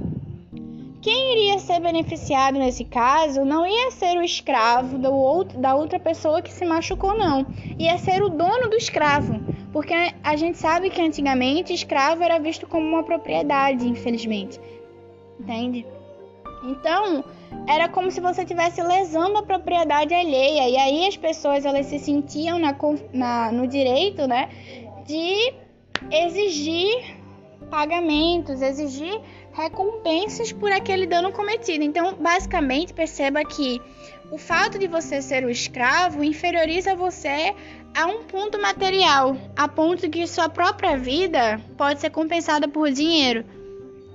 Quem 1.02 1.32
iria 1.32 1.58
ser 1.58 1.80
beneficiado 1.80 2.58
nesse 2.58 2.84
caso 2.84 3.42
não 3.42 3.66
ia 3.66 3.90
ser 3.90 4.18
o 4.18 4.22
escravo 4.22 4.98
do 4.98 5.10
outro, 5.10 5.58
da 5.58 5.74
outra 5.74 5.98
pessoa 5.98 6.42
que 6.42 6.52
se 6.52 6.66
machucou, 6.66 7.16
não. 7.16 7.46
Ia 7.78 7.96
ser 7.96 8.22
o 8.22 8.28
dono 8.28 8.68
do 8.68 8.76
escravo. 8.76 9.40
Porque 9.72 9.94
a 10.22 10.36
gente 10.36 10.58
sabe 10.58 10.90
que 10.90 11.00
antigamente 11.00 11.72
escravo 11.72 12.22
era 12.22 12.38
visto 12.38 12.66
como 12.66 12.86
uma 12.86 13.02
propriedade, 13.02 13.88
infelizmente. 13.88 14.60
Entende? 15.38 15.86
Então, 16.62 17.24
era 17.66 17.88
como 17.88 18.10
se 18.10 18.20
você 18.20 18.42
estivesse 18.42 18.82
lesando 18.82 19.38
a 19.38 19.42
propriedade 19.42 20.12
alheia. 20.12 20.68
E 20.68 20.76
aí 20.76 21.06
as 21.06 21.16
pessoas 21.16 21.64
elas 21.64 21.86
se 21.86 21.98
sentiam 21.98 22.58
na, 22.58 22.76
na, 23.12 23.50
no 23.52 23.66
direito 23.66 24.26
né, 24.26 24.50
de 25.06 25.54
exigir 26.10 27.16
pagamentos, 27.70 28.60
exigir 28.60 29.20
recompensas 29.52 30.52
por 30.52 30.70
aquele 30.70 31.06
dano 31.06 31.32
cometido. 31.32 31.84
Então, 31.84 32.14
basicamente, 32.14 32.92
perceba 32.92 33.44
que 33.44 33.80
o 34.30 34.38
fato 34.38 34.78
de 34.78 34.86
você 34.86 35.20
ser 35.20 35.44
o 35.44 35.50
escravo 35.50 36.22
inferioriza 36.22 36.94
você 36.94 37.54
a 37.94 38.06
um 38.06 38.22
ponto 38.22 38.60
material, 38.60 39.36
a 39.56 39.66
ponto 39.66 40.08
que 40.08 40.26
sua 40.26 40.48
própria 40.48 40.96
vida 40.96 41.60
pode 41.76 42.00
ser 42.00 42.10
compensada 42.10 42.68
por 42.68 42.90
dinheiro. 42.90 43.44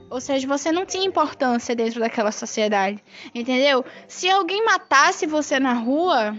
Ou 0.09 0.21
seja, 0.21 0.47
você 0.47 0.71
não 0.71 0.85
tinha 0.85 1.05
importância 1.05 1.75
dentro 1.75 1.99
daquela 1.99 2.31
sociedade, 2.31 3.03
entendeu? 3.33 3.83
Se 4.07 4.29
alguém 4.29 4.63
matasse 4.63 5.25
você 5.25 5.59
na 5.59 5.73
rua, 5.73 6.37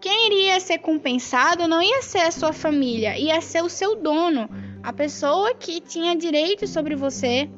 quem 0.00 0.26
iria 0.26 0.58
ser 0.60 0.78
compensado 0.78 1.68
não 1.68 1.82
ia 1.82 2.00
ser 2.02 2.20
a 2.20 2.30
sua 2.30 2.52
família, 2.52 3.18
ia 3.18 3.40
ser 3.40 3.62
o 3.62 3.68
seu 3.68 3.96
dono, 3.96 4.48
a 4.82 4.92
pessoa 4.92 5.54
que 5.54 5.80
tinha 5.80 6.16
direito 6.16 6.66
sobre 6.66 6.94
você, 6.94 7.50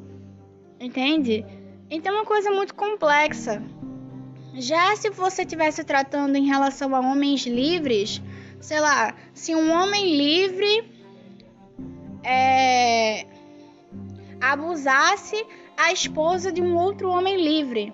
entende? 0.79 1.45
Então 1.89 2.13
é 2.13 2.17
uma 2.17 2.25
coisa 2.25 2.51
muito 2.51 2.75
complexa. 2.75 3.61
Já 4.53 4.95
se 4.95 5.09
você 5.09 5.43
estivesse 5.43 5.83
tratando 5.83 6.35
em 6.35 6.45
relação 6.45 6.95
a 6.95 6.99
homens 6.99 7.45
livres, 7.45 8.21
sei 8.59 8.79
lá, 8.79 9.13
se 9.33 9.55
um 9.55 9.71
homem 9.71 10.17
livre 10.17 10.91
é, 12.23 13.25
abusasse 14.41 15.45
a 15.77 15.91
esposa 15.91 16.51
de 16.51 16.61
um 16.61 16.75
outro 16.75 17.09
homem 17.09 17.41
livre, 17.41 17.93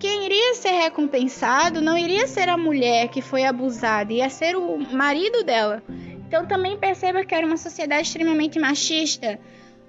quem 0.00 0.24
iria 0.24 0.54
ser 0.54 0.70
recompensado 0.70 1.80
não 1.80 1.96
iria 1.96 2.26
ser 2.26 2.48
a 2.48 2.56
mulher 2.56 3.08
que 3.08 3.22
foi 3.22 3.44
abusada, 3.44 4.12
ia 4.12 4.28
ser 4.28 4.56
o 4.56 4.78
marido 4.78 5.44
dela. 5.44 5.82
Então 6.26 6.46
também 6.46 6.76
perceba 6.76 7.24
que 7.24 7.34
era 7.34 7.46
uma 7.46 7.56
sociedade 7.56 8.08
extremamente 8.08 8.58
machista. 8.58 9.38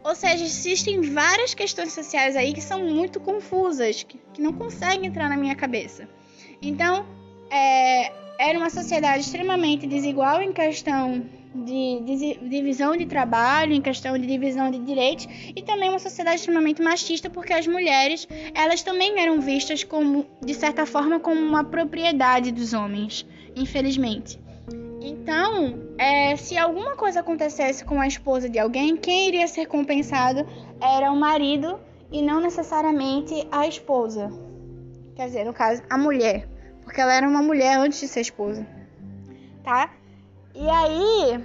Ou 0.03 0.15
seja, 0.15 0.43
existem 0.43 1.01
várias 1.01 1.53
questões 1.53 1.93
sociais 1.93 2.35
aí 2.35 2.53
que 2.53 2.61
são 2.61 2.83
muito 2.83 3.19
confusas, 3.19 4.03
que, 4.03 4.19
que 4.33 4.41
não 4.41 4.53
conseguem 4.53 5.07
entrar 5.07 5.29
na 5.29 5.37
minha 5.37 5.55
cabeça. 5.55 6.09
Então, 6.61 7.05
é, 7.49 8.11
era 8.37 8.57
uma 8.57 8.69
sociedade 8.69 9.23
extremamente 9.23 9.87
desigual 9.87 10.41
em 10.41 10.51
questão 10.51 11.23
de, 11.55 12.01
de, 12.01 12.49
divisão 12.49 12.97
de 12.97 13.05
trabalho, 13.05 13.73
em 13.73 13.81
questão 13.81 14.17
de 14.17 14.25
divisão 14.25 14.71
de 14.71 14.79
direitos, 14.79 15.27
e 15.55 15.61
também 15.61 15.89
uma 15.89 15.99
sociedade 15.99 16.37
extremamente 16.37 16.81
machista, 16.81 17.29
porque 17.29 17.53
as 17.53 17.67
mulheres, 17.67 18.27
elas 18.53 18.81
também 18.81 19.19
eram 19.19 19.39
vistas 19.39 19.83
como, 19.83 20.25
de 20.43 20.53
certa 20.53 20.85
forma, 20.85 21.19
como 21.19 21.39
uma 21.39 21.63
propriedade 21.63 22.51
dos 22.51 22.73
homens, 22.73 23.25
infelizmente. 23.55 24.42
Então, 25.03 25.79
é, 25.97 26.35
se 26.35 26.57
alguma 26.57 26.95
coisa 26.95 27.19
acontecesse 27.19 27.83
com 27.83 27.99
a 27.99 28.07
esposa 28.07 28.49
de 28.49 28.57
alguém, 28.57 28.95
quem 28.95 29.27
iria 29.27 29.47
ser 29.47 29.65
compensado 29.65 30.47
era 30.81 31.11
o 31.11 31.15
marido 31.15 31.79
e 32.11 32.21
não 32.21 32.39
necessariamente 32.39 33.47
a 33.51 33.67
esposa. 33.67 34.31
Quer 35.15 35.27
dizer, 35.27 35.45
no 35.45 35.53
caso, 35.53 35.83
a 35.89 35.97
mulher 35.97 36.47
porque 36.83 37.01
ela 37.01 37.13
era 37.13 37.27
uma 37.27 37.41
mulher 37.41 37.77
antes 37.77 37.99
de 37.99 38.07
ser 38.07 38.21
esposa, 38.21 38.65
tá? 39.63 39.89
E 40.53 40.69
aí, 40.69 41.43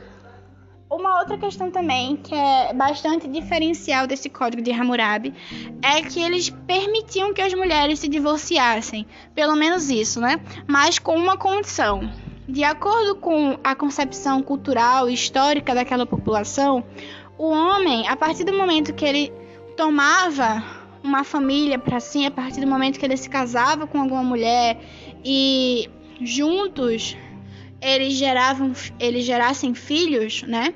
uma 0.90 1.20
outra 1.20 1.38
questão 1.38 1.70
também 1.70 2.16
que 2.16 2.34
é 2.34 2.72
bastante 2.74 3.26
diferencial 3.28 4.06
desse 4.06 4.28
código 4.28 4.62
de 4.62 4.70
Hammurabi 4.72 5.34
é 5.82 6.02
que 6.02 6.20
eles 6.20 6.50
permitiam 6.50 7.32
que 7.32 7.40
as 7.40 7.54
mulheres 7.54 8.00
se 8.00 8.08
divorciassem, 8.08 9.06
pelo 9.34 9.56
menos 9.56 9.88
isso, 9.88 10.20
né? 10.20 10.40
Mas 10.66 10.98
com 10.98 11.16
uma 11.16 11.36
condição. 11.36 12.00
De 12.48 12.64
acordo 12.64 13.14
com 13.16 13.58
a 13.62 13.74
concepção 13.74 14.42
cultural 14.42 15.10
e 15.10 15.12
histórica 15.12 15.74
daquela 15.74 16.06
população, 16.06 16.82
o 17.36 17.50
homem, 17.50 18.08
a 18.08 18.16
partir 18.16 18.44
do 18.44 18.54
momento 18.54 18.94
que 18.94 19.04
ele 19.04 19.30
tomava 19.76 20.64
uma 21.04 21.24
família 21.24 21.78
para 21.78 22.00
si, 22.00 22.24
a 22.24 22.30
partir 22.30 22.62
do 22.62 22.66
momento 22.66 22.98
que 22.98 23.04
ele 23.04 23.18
se 23.18 23.28
casava 23.28 23.86
com 23.86 24.00
alguma 24.00 24.22
mulher 24.22 24.80
e 25.22 25.90
juntos 26.22 27.14
eles 27.82 28.14
geravam, 28.14 28.72
eles 28.98 29.26
gerassem 29.26 29.74
filhos, 29.74 30.42
né? 30.44 30.72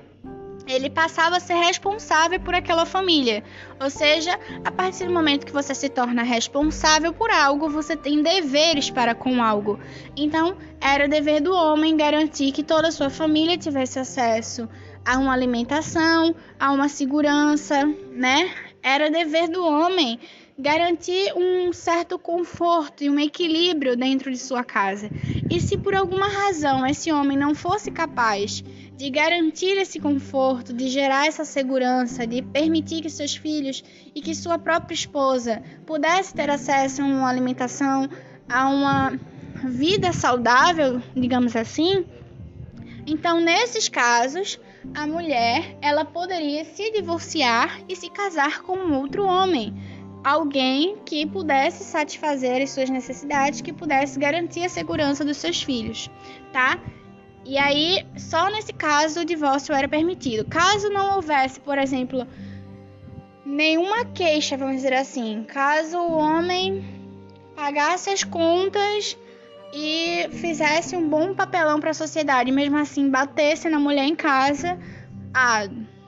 Ele 0.66 0.88
passava 0.88 1.37
a 1.37 1.40
ser 1.40 1.55
responsável 1.55 2.38
por 2.40 2.55
aquela 2.55 2.87
família. 2.87 3.42
Ou 3.81 3.90
seja, 3.90 4.38
a 4.64 4.70
partir 4.70 5.07
do 5.07 5.12
momento 5.12 5.46
que 5.46 5.53
você 5.53 5.75
se 5.75 5.88
torna 5.88 6.22
responsável 6.22 7.12
por 7.12 7.31
algo, 7.31 7.68
você 7.68 7.96
tem 7.96 8.22
deveres 8.22 8.90
para 8.90 9.14
com 9.14 9.42
algo. 9.42 9.79
Então, 10.16 10.57
era 10.81 11.09
dever 11.09 11.40
do 11.40 11.53
homem 11.53 11.96
garantir 11.96 12.53
que 12.53 12.62
toda 12.62 12.88
a 12.88 12.92
sua 12.92 13.11
família 13.11 13.59
tivesse 13.59 13.98
acesso 13.98 14.68
a 15.05 15.18
uma 15.18 15.33
alimentação, 15.33 16.35
a 16.59 16.70
uma 16.70 16.88
segurança, 16.88 17.85
né? 18.12 18.51
Era 18.83 19.11
dever 19.11 19.48
do 19.48 19.64
homem 19.64 20.18
garantir 20.59 21.33
um 21.35 21.72
certo 21.72 22.18
conforto 22.18 23.03
e 23.03 23.11
um 23.11 23.18
equilíbrio 23.18 23.96
dentro 23.96 24.31
de 24.31 24.38
sua 24.38 24.62
casa. 24.62 25.11
E 25.51 25.61
se 25.61 25.77
por 25.77 25.94
alguma 25.94 26.29
razão 26.29 26.87
esse 26.87 27.11
homem 27.11 27.37
não 27.37 27.55
fosse 27.55 27.90
capaz 27.90 28.62
de 29.02 29.10
garantir 29.10 29.76
esse 29.78 29.98
conforto, 29.98 30.72
de 30.72 30.86
gerar 30.86 31.26
essa 31.26 31.44
segurança, 31.44 32.24
de 32.24 32.40
permitir 32.40 33.02
que 33.02 33.10
seus 33.10 33.34
filhos 33.34 33.82
e 34.14 34.20
que 34.20 34.32
sua 34.32 34.60
própria 34.60 34.94
esposa 34.94 35.60
pudesse 35.84 36.32
ter 36.32 36.48
acesso 36.48 37.02
a 37.02 37.04
uma 37.04 37.28
alimentação, 37.28 38.08
a 38.48 38.68
uma 38.68 39.18
vida 39.64 40.12
saudável, 40.12 41.02
digamos 41.16 41.56
assim, 41.56 42.06
então 43.04 43.40
nesses 43.40 43.88
casos 43.88 44.60
a 44.94 45.04
mulher 45.04 45.76
ela 45.82 46.04
poderia 46.04 46.64
se 46.64 46.92
divorciar 46.92 47.80
e 47.88 47.96
se 47.96 48.08
casar 48.08 48.62
com 48.62 48.76
um 48.76 49.00
outro 49.00 49.24
homem 49.24 49.74
alguém 50.22 50.98
que 51.04 51.26
pudesse 51.26 51.82
satisfazer 51.82 52.62
as 52.62 52.70
suas 52.70 52.88
necessidades, 52.88 53.62
que 53.62 53.72
pudesse 53.72 54.16
garantir 54.16 54.62
a 54.62 54.68
segurança 54.68 55.24
dos 55.24 55.38
seus 55.38 55.60
filhos, 55.60 56.08
tá? 56.52 56.78
E 57.44 57.59
aí, 57.59 58.07
só 58.16 58.48
nesse 58.50 58.72
caso 58.72 59.20
o 59.20 59.24
divórcio 59.24 59.74
era 59.74 59.88
permitido. 59.88 60.44
Caso 60.44 60.88
não 60.88 61.16
houvesse, 61.16 61.59
por 61.61 61.76
exemplo, 61.76 62.26
nenhuma 63.44 64.05
queixa, 64.05 64.57
vamos 64.57 64.76
dizer 64.76 64.94
assim, 64.94 65.44
caso 65.44 65.98
o 65.98 66.16
homem 66.16 66.85
pagasse 67.57 68.11
as 68.11 68.22
contas 68.22 69.16
e 69.74 70.28
fizesse 70.31 70.94
um 70.94 71.09
bom 71.09 71.35
papelão 71.35 71.81
para 71.81 71.90
a 71.90 71.94
sociedade, 71.94 72.52
mesmo 72.52 72.76
assim 72.76 73.11
batesse 73.11 73.68
na 73.68 73.78
mulher 73.78 74.05
em 74.05 74.14
casa, 74.14 74.78
ah, 75.35 75.66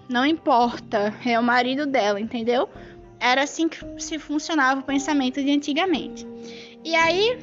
não 0.09 0.25
importa, 0.25 1.14
é 1.25 1.38
o 1.38 1.42
marido 1.42 1.87
dela, 1.87 2.20
entendeu? 2.20 2.68
Era 3.18 3.42
assim 3.42 3.68
que 3.68 3.79
se 3.99 4.18
funcionava 4.18 4.81
o 4.81 4.85
pensamento 4.85 5.42
de 5.42 5.51
antigamente. 5.51 6.27
E 6.85 6.94
aí, 6.94 7.38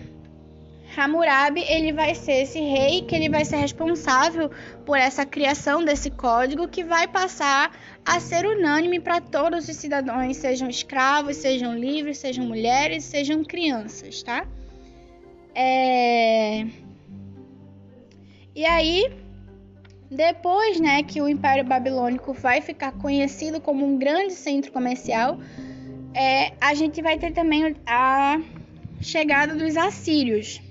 Hammurabi, 0.95 1.61
ele 1.61 1.93
vai 1.93 2.13
ser 2.13 2.43
esse 2.43 2.59
rei 2.59 3.01
que 3.03 3.15
ele 3.15 3.29
vai 3.29 3.45
ser 3.45 3.57
responsável 3.57 4.51
por 4.85 4.97
essa 4.97 5.25
criação 5.25 5.83
desse 5.83 6.09
código 6.09 6.67
que 6.67 6.83
vai 6.83 7.07
passar 7.07 7.71
a 8.05 8.19
ser 8.19 8.45
unânime 8.45 8.99
para 8.99 9.21
todos 9.21 9.69
os 9.69 9.75
cidadãos, 9.75 10.35
sejam 10.37 10.69
escravos, 10.69 11.37
sejam 11.37 11.77
livres, 11.77 12.17
sejam 12.17 12.45
mulheres, 12.45 13.03
sejam 13.03 13.43
crianças, 13.43 14.21
tá? 14.23 14.45
É... 15.55 16.65
E 18.53 18.65
aí, 18.65 19.11
depois, 20.09 20.79
né, 20.79 21.03
que 21.03 21.21
o 21.21 21.29
Império 21.29 21.63
Babilônico 21.63 22.33
vai 22.33 22.59
ficar 22.59 22.91
conhecido 22.91 23.61
como 23.61 23.85
um 23.85 23.97
grande 23.97 24.33
centro 24.33 24.71
comercial, 24.71 25.39
é, 26.13 26.51
a 26.59 26.73
gente 26.73 27.01
vai 27.01 27.17
ter 27.17 27.31
também 27.31 27.75
a 27.85 28.41
chegada 29.01 29.55
dos 29.55 29.77
assírios, 29.77 30.61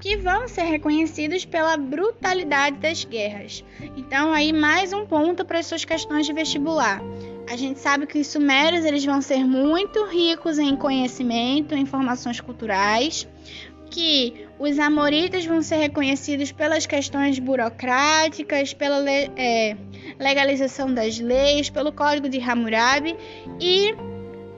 que 0.00 0.16
vão 0.16 0.46
ser 0.46 0.62
reconhecidos 0.62 1.44
pela 1.44 1.76
brutalidade 1.76 2.76
das 2.78 3.04
guerras. 3.04 3.64
Então, 3.96 4.32
aí 4.32 4.52
mais 4.52 4.92
um 4.92 5.04
ponto 5.04 5.44
para 5.44 5.58
as 5.58 5.66
suas 5.66 5.84
questões 5.84 6.26
de 6.26 6.32
vestibular. 6.32 7.02
A 7.50 7.56
gente 7.56 7.80
sabe 7.80 8.06
que 8.06 8.18
os 8.18 8.26
sumérios 8.26 8.84
eles 8.84 9.04
vão 9.04 9.20
ser 9.20 9.44
muito 9.44 10.04
ricos 10.06 10.58
em 10.58 10.76
conhecimento, 10.76 11.74
informações 11.74 12.40
culturais, 12.40 13.26
que 13.90 14.46
os 14.58 14.78
amoritas 14.78 15.46
vão 15.46 15.62
ser 15.62 15.76
reconhecidos 15.76 16.52
pelas 16.52 16.84
questões 16.86 17.38
burocráticas, 17.38 18.74
pela 18.74 19.02
é, 19.10 19.76
legalização 20.18 20.92
das 20.92 21.18
leis, 21.18 21.70
pelo 21.70 21.90
Código 21.90 22.28
de 22.28 22.38
Hammurabi 22.38 23.16
e 23.60 23.94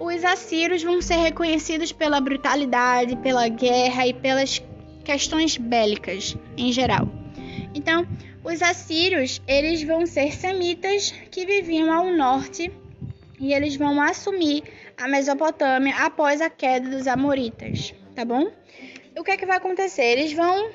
os 0.01 0.25
assírios 0.25 0.83
vão 0.83 1.01
ser 1.01 1.17
reconhecidos 1.17 1.93
pela 1.93 2.21
brutalidade, 2.21 3.17
pela 3.17 3.47
guerra 3.49 4.07
e 4.07 4.15
pelas 4.15 4.59
questões 5.05 5.57
bélicas 5.57 6.37
em 6.57 6.73
geral. 6.73 7.09
Então, 7.75 8.07
os 8.43 8.63
assírios, 8.63 9.41
eles 9.47 9.83
vão 9.83 10.07
ser 10.07 10.33
semitas 10.33 11.13
que 11.31 11.45
viviam 11.45 11.93
ao 11.93 12.11
norte 12.11 12.73
e 13.39 13.53
eles 13.53 13.77
vão 13.77 14.01
assumir 14.01 14.63
a 14.97 15.09
Mesopotâmia 15.09 15.95
após 15.97 16.41
a 16.41 16.51
queda 16.51 16.91
dos 16.91 17.07
amoritas, 17.07 17.95
tá 18.15 18.25
bom? 18.25 18.51
O 19.19 19.25
que 19.25 19.31
é 19.31 19.37
que 19.37 19.47
vai 19.47 19.57
acontecer? 19.57 20.05
Eles 20.05 20.33
vão 20.33 20.71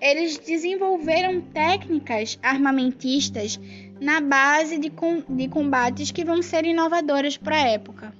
eles 0.00 0.38
desenvolveram 0.38 1.42
técnicas 1.42 2.38
armamentistas 2.42 3.60
na 4.00 4.20
base 4.20 4.78
de, 4.78 4.88
com, 4.88 5.22
de 5.28 5.46
combates 5.46 6.10
que 6.10 6.24
vão 6.24 6.40
ser 6.40 6.64
inovadoras 6.64 7.36
para 7.36 7.56
a 7.56 7.68
época. 7.68 8.14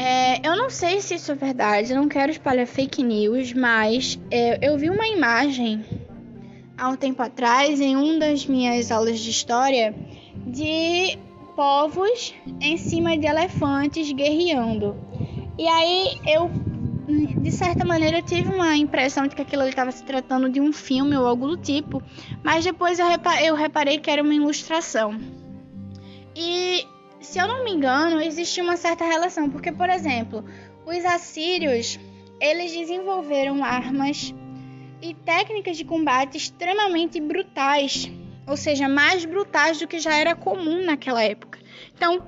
É, 0.00 0.46
eu 0.46 0.56
não 0.56 0.70
sei 0.70 1.00
se 1.00 1.16
isso 1.16 1.32
é 1.32 1.34
verdade, 1.34 1.92
não 1.92 2.08
quero 2.08 2.30
espalhar 2.30 2.68
fake 2.68 3.02
news, 3.02 3.52
mas 3.52 4.16
é, 4.30 4.56
eu 4.64 4.78
vi 4.78 4.88
uma 4.88 5.08
imagem 5.08 5.84
há 6.76 6.88
um 6.88 6.94
tempo 6.94 7.20
atrás 7.20 7.80
em 7.80 7.96
uma 7.96 8.16
das 8.16 8.46
minhas 8.46 8.92
aulas 8.92 9.18
de 9.18 9.28
história 9.28 9.92
de 10.46 11.18
povos 11.56 12.32
em 12.60 12.76
cima 12.76 13.18
de 13.18 13.26
elefantes 13.26 14.12
guerreando. 14.12 14.94
E 15.58 15.66
aí 15.66 16.16
eu, 16.28 16.48
de 17.42 17.50
certa 17.50 17.84
maneira, 17.84 18.22
tive 18.22 18.54
uma 18.54 18.76
impressão 18.76 19.26
de 19.26 19.34
que 19.34 19.42
aquilo 19.42 19.64
estava 19.64 19.90
se 19.90 20.04
tratando 20.04 20.48
de 20.48 20.60
um 20.60 20.72
filme 20.72 21.16
ou 21.16 21.26
algo 21.26 21.48
do 21.48 21.56
tipo, 21.56 22.00
mas 22.44 22.64
depois 22.64 23.00
eu, 23.00 23.06
eu 23.44 23.56
reparei 23.56 23.98
que 23.98 24.08
era 24.08 24.22
uma 24.22 24.32
ilustração. 24.32 25.18
E 26.36 26.86
se 27.20 27.38
eu 27.38 27.46
não 27.46 27.64
me 27.64 27.72
engano, 27.72 28.20
existia 28.20 28.62
uma 28.62 28.76
certa 28.76 29.04
relação, 29.04 29.50
porque, 29.50 29.72
por 29.72 29.90
exemplo, 29.90 30.44
os 30.86 31.04
assírios 31.04 31.98
eles 32.40 32.72
desenvolveram 32.72 33.64
armas 33.64 34.34
e 35.02 35.14
técnicas 35.14 35.76
de 35.76 35.84
combate 35.84 36.36
extremamente 36.36 37.20
brutais, 37.20 38.10
ou 38.46 38.56
seja, 38.56 38.88
mais 38.88 39.24
brutais 39.24 39.78
do 39.78 39.86
que 39.86 39.98
já 39.98 40.14
era 40.14 40.34
comum 40.34 40.84
naquela 40.84 41.22
época. 41.22 41.58
Então, 41.94 42.22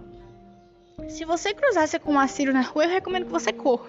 se 1.09 1.25
você 1.25 1.55
cruzasse 1.55 1.99
com 1.99 2.15
um 2.15 2.21
assírio 2.21 2.53
na 2.53 2.61
rua, 2.61 2.85
eu 2.85 2.91
recomendo 2.91 3.27
que 3.27 3.33
você 3.33 3.53
corra, 3.53 3.89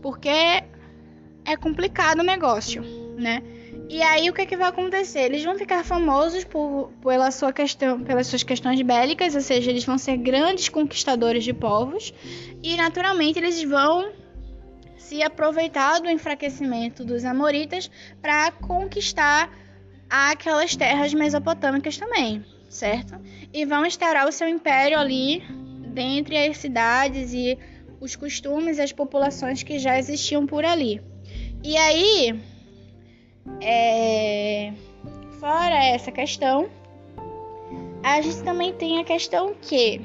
porque 0.00 0.28
é 0.28 1.56
complicado 1.60 2.20
o 2.20 2.24
negócio, 2.24 2.82
né? 3.16 3.42
E 3.88 4.02
aí 4.02 4.30
o 4.30 4.32
que, 4.32 4.42
é 4.42 4.46
que 4.46 4.56
vai 4.56 4.68
acontecer? 4.68 5.20
Eles 5.20 5.44
vão 5.44 5.56
ficar 5.56 5.84
famosos 5.84 6.44
por, 6.44 6.90
pela 7.02 7.30
sua 7.30 7.52
questão, 7.52 8.02
pelas 8.02 8.26
suas 8.26 8.42
questões 8.42 8.80
bélicas, 8.80 9.34
ou 9.34 9.40
seja, 9.40 9.70
eles 9.70 9.84
vão 9.84 9.98
ser 9.98 10.16
grandes 10.16 10.68
conquistadores 10.68 11.44
de 11.44 11.52
povos 11.52 12.12
e 12.62 12.76
naturalmente 12.76 13.38
eles 13.38 13.62
vão 13.62 14.12
se 14.96 15.22
aproveitar 15.22 16.00
do 16.00 16.08
enfraquecimento 16.08 17.04
dos 17.04 17.24
amoritas 17.24 17.90
para 18.20 18.50
conquistar 18.52 19.50
aquelas 20.08 20.74
terras 20.74 21.12
mesopotâmicas 21.12 21.98
também, 21.98 22.44
certo? 22.68 23.20
E 23.52 23.66
vão 23.66 23.84
instaurar 23.84 24.26
o 24.26 24.32
seu 24.32 24.48
império 24.48 24.98
ali 24.98 25.42
dentre 25.92 26.38
as 26.38 26.56
cidades 26.56 27.34
e 27.34 27.58
os 28.00 28.16
costumes 28.16 28.78
e 28.78 28.82
as 28.82 28.92
populações 28.92 29.62
que 29.62 29.78
já 29.78 29.98
existiam 29.98 30.46
por 30.46 30.64
ali. 30.64 31.00
E 31.62 31.76
aí, 31.76 32.40
é... 33.60 34.72
Fora 35.40 35.74
essa 35.84 36.12
questão, 36.12 36.68
a 38.02 38.20
gente 38.20 38.42
também 38.42 38.72
tem 38.72 39.00
a 39.00 39.04
questão 39.04 39.54
que 39.60 40.00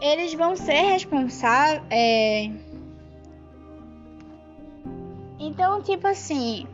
eles 0.00 0.34
vão 0.34 0.56
ser 0.56 0.92
responsáveis. 0.92 1.82
É... 1.90 2.50
Então, 5.38 5.82
tipo 5.82 6.06
assim, 6.06 6.66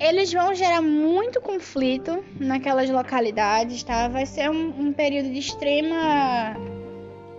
eles 0.00 0.32
vão 0.32 0.54
gerar 0.54 0.82
muito 0.82 1.40
conflito 1.40 2.24
naquelas 2.38 2.90
localidades, 2.90 3.82
tá? 3.82 4.08
Vai 4.08 4.26
ser 4.26 4.50
um, 4.50 4.88
um 4.88 4.92
período 4.92 5.30
de 5.30 5.38
extrema 5.38 6.56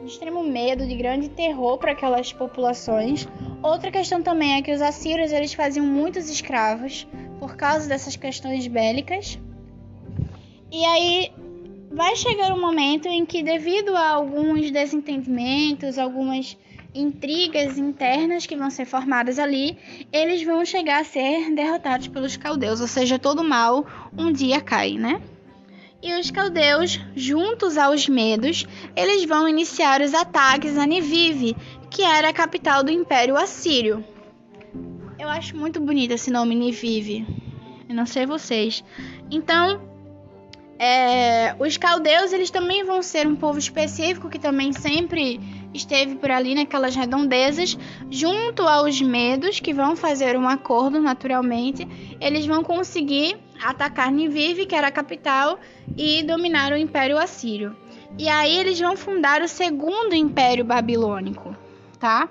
de 0.06 0.12
extremo 0.12 0.44
medo, 0.44 0.86
de 0.88 0.96
grande 0.96 1.30
terror 1.30 1.78
para 1.78 1.92
aquelas 1.92 2.32
populações. 2.32 3.28
Outra 3.62 3.92
questão 3.92 4.22
também 4.22 4.54
é 4.54 4.62
que 4.62 4.72
os 4.72 4.82
assírios 4.82 5.32
eles 5.32 5.54
faziam 5.54 5.86
muitos 5.86 6.30
escravos 6.30 7.08
por 7.40 7.56
causa 7.56 7.88
dessas 7.88 8.16
questões 8.16 8.68
bélicas. 8.68 9.40
E 10.72 10.86
aí 10.86 11.32
vai 11.92 12.16
chegar 12.16 12.54
um 12.54 12.62
momento 12.62 13.08
em 13.08 13.26
que, 13.26 13.42
devido 13.42 13.96
a 13.96 14.10
alguns 14.10 14.70
desentendimentos, 14.70 15.98
algumas 15.98 16.58
intrigas 16.94 17.78
internas 17.78 18.46
que 18.46 18.56
vão 18.56 18.70
ser 18.70 18.86
formadas 18.86 19.38
ali, 19.38 19.78
eles 20.14 20.44
vão 20.44 20.64
chegar 20.64 21.02
a 21.02 21.04
ser 21.04 21.54
derrotados 21.54 22.08
pelos 22.08 22.38
caldeus, 22.38 22.80
ou 22.80 22.88
seja, 22.88 23.20
todo 23.20 23.44
mal 23.44 23.86
um 24.18 24.32
dia 24.32 24.62
cai, 24.62 24.94
né? 24.94 25.22
E 26.06 26.14
os 26.14 26.30
caldeus, 26.30 27.00
juntos 27.16 27.80
aos 27.80 28.08
medos, 28.08 28.64
eles 28.96 29.26
vão 29.26 29.50
iniciar 29.50 30.02
os 30.02 30.14
ataques 30.14 30.78
a 30.78 30.86
Nivive, 30.86 31.58
que 31.90 32.04
era 32.04 32.30
a 32.30 32.34
capital 32.34 32.84
do 32.84 32.92
Império 32.92 33.36
Assírio. 33.36 34.06
Eu 35.18 35.28
acho 35.28 35.58
muito 35.58 35.82
bonito 35.82 36.12
esse 36.12 36.30
nome 36.30 36.54
Nivive. 36.54 37.26
Eu 37.90 37.96
não 37.96 38.06
sei 38.06 38.28
vocês. 38.28 38.84
Então, 39.32 39.82
é, 40.78 41.56
os 41.58 41.76
caldeus 41.76 42.32
eles 42.32 42.52
também 42.52 42.84
vão 42.84 43.02
ser 43.02 43.26
um 43.26 43.36
povo 43.36 43.58
específico 43.58 44.30
que 44.30 44.38
também 44.38 44.74
sempre 44.74 45.40
esteve 45.74 46.18
por 46.18 46.30
ali 46.30 46.54
naquelas 46.54 46.96
redondezas, 46.96 47.76
junto 48.12 48.62
aos 48.62 49.02
medos 49.02 49.60
que 49.60 49.74
vão 49.74 49.96
fazer 49.96 50.38
um 50.38 50.48
acordo 50.48 51.02
naturalmente, 51.02 51.88
eles 52.22 52.46
vão 52.46 52.64
conseguir 52.64 53.44
atacar 53.62 54.12
Nivive, 54.12 54.66
que 54.66 54.76
era 54.76 54.88
a 54.88 54.92
capital, 54.92 55.60
e 55.98 56.24
dominar 56.24 56.72
o 56.72 56.78
Império 56.78 57.18
Assírio. 57.18 57.76
E 58.18 58.30
aí 58.30 58.58
eles 58.58 58.80
vão 58.80 58.96
fundar 58.96 59.42
o 59.42 59.48
segundo 59.48 60.16
Império 60.16 60.64
Babilônico, 60.64 61.54
tá? 62.00 62.30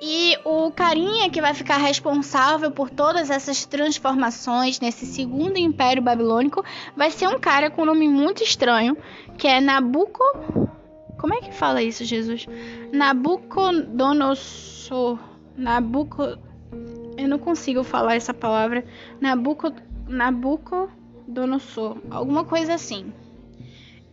E 0.00 0.36
o 0.44 0.70
carinha 0.70 1.28
que 1.30 1.40
vai 1.40 1.54
ficar 1.54 1.78
responsável 1.78 2.70
por 2.70 2.90
todas 2.90 3.30
essas 3.30 3.64
transformações 3.64 4.78
nesse 4.78 5.06
segundo 5.06 5.56
Império 5.56 6.02
Babilônico 6.02 6.62
vai 6.94 7.10
ser 7.10 7.28
um 7.28 7.38
cara 7.38 7.70
com 7.70 7.80
um 7.82 7.86
nome 7.86 8.06
muito 8.06 8.42
estranho, 8.42 8.94
que 9.38 9.48
é 9.48 9.58
Nabuco. 9.60 10.22
Como 11.18 11.32
é 11.32 11.40
que 11.40 11.50
fala 11.52 11.82
isso, 11.82 12.04
Jesus? 12.04 12.46
Nabucodonosor. 12.92 15.18
Nabuco. 15.56 16.36
Eu 17.16 17.28
não 17.28 17.38
consigo 17.38 17.82
falar 17.82 18.16
essa 18.16 18.34
palavra. 18.34 18.84
Nabuco. 19.20 19.72
Nabucodonosor. 20.06 21.98
Alguma 22.10 22.44
coisa 22.44 22.74
assim. 22.74 23.12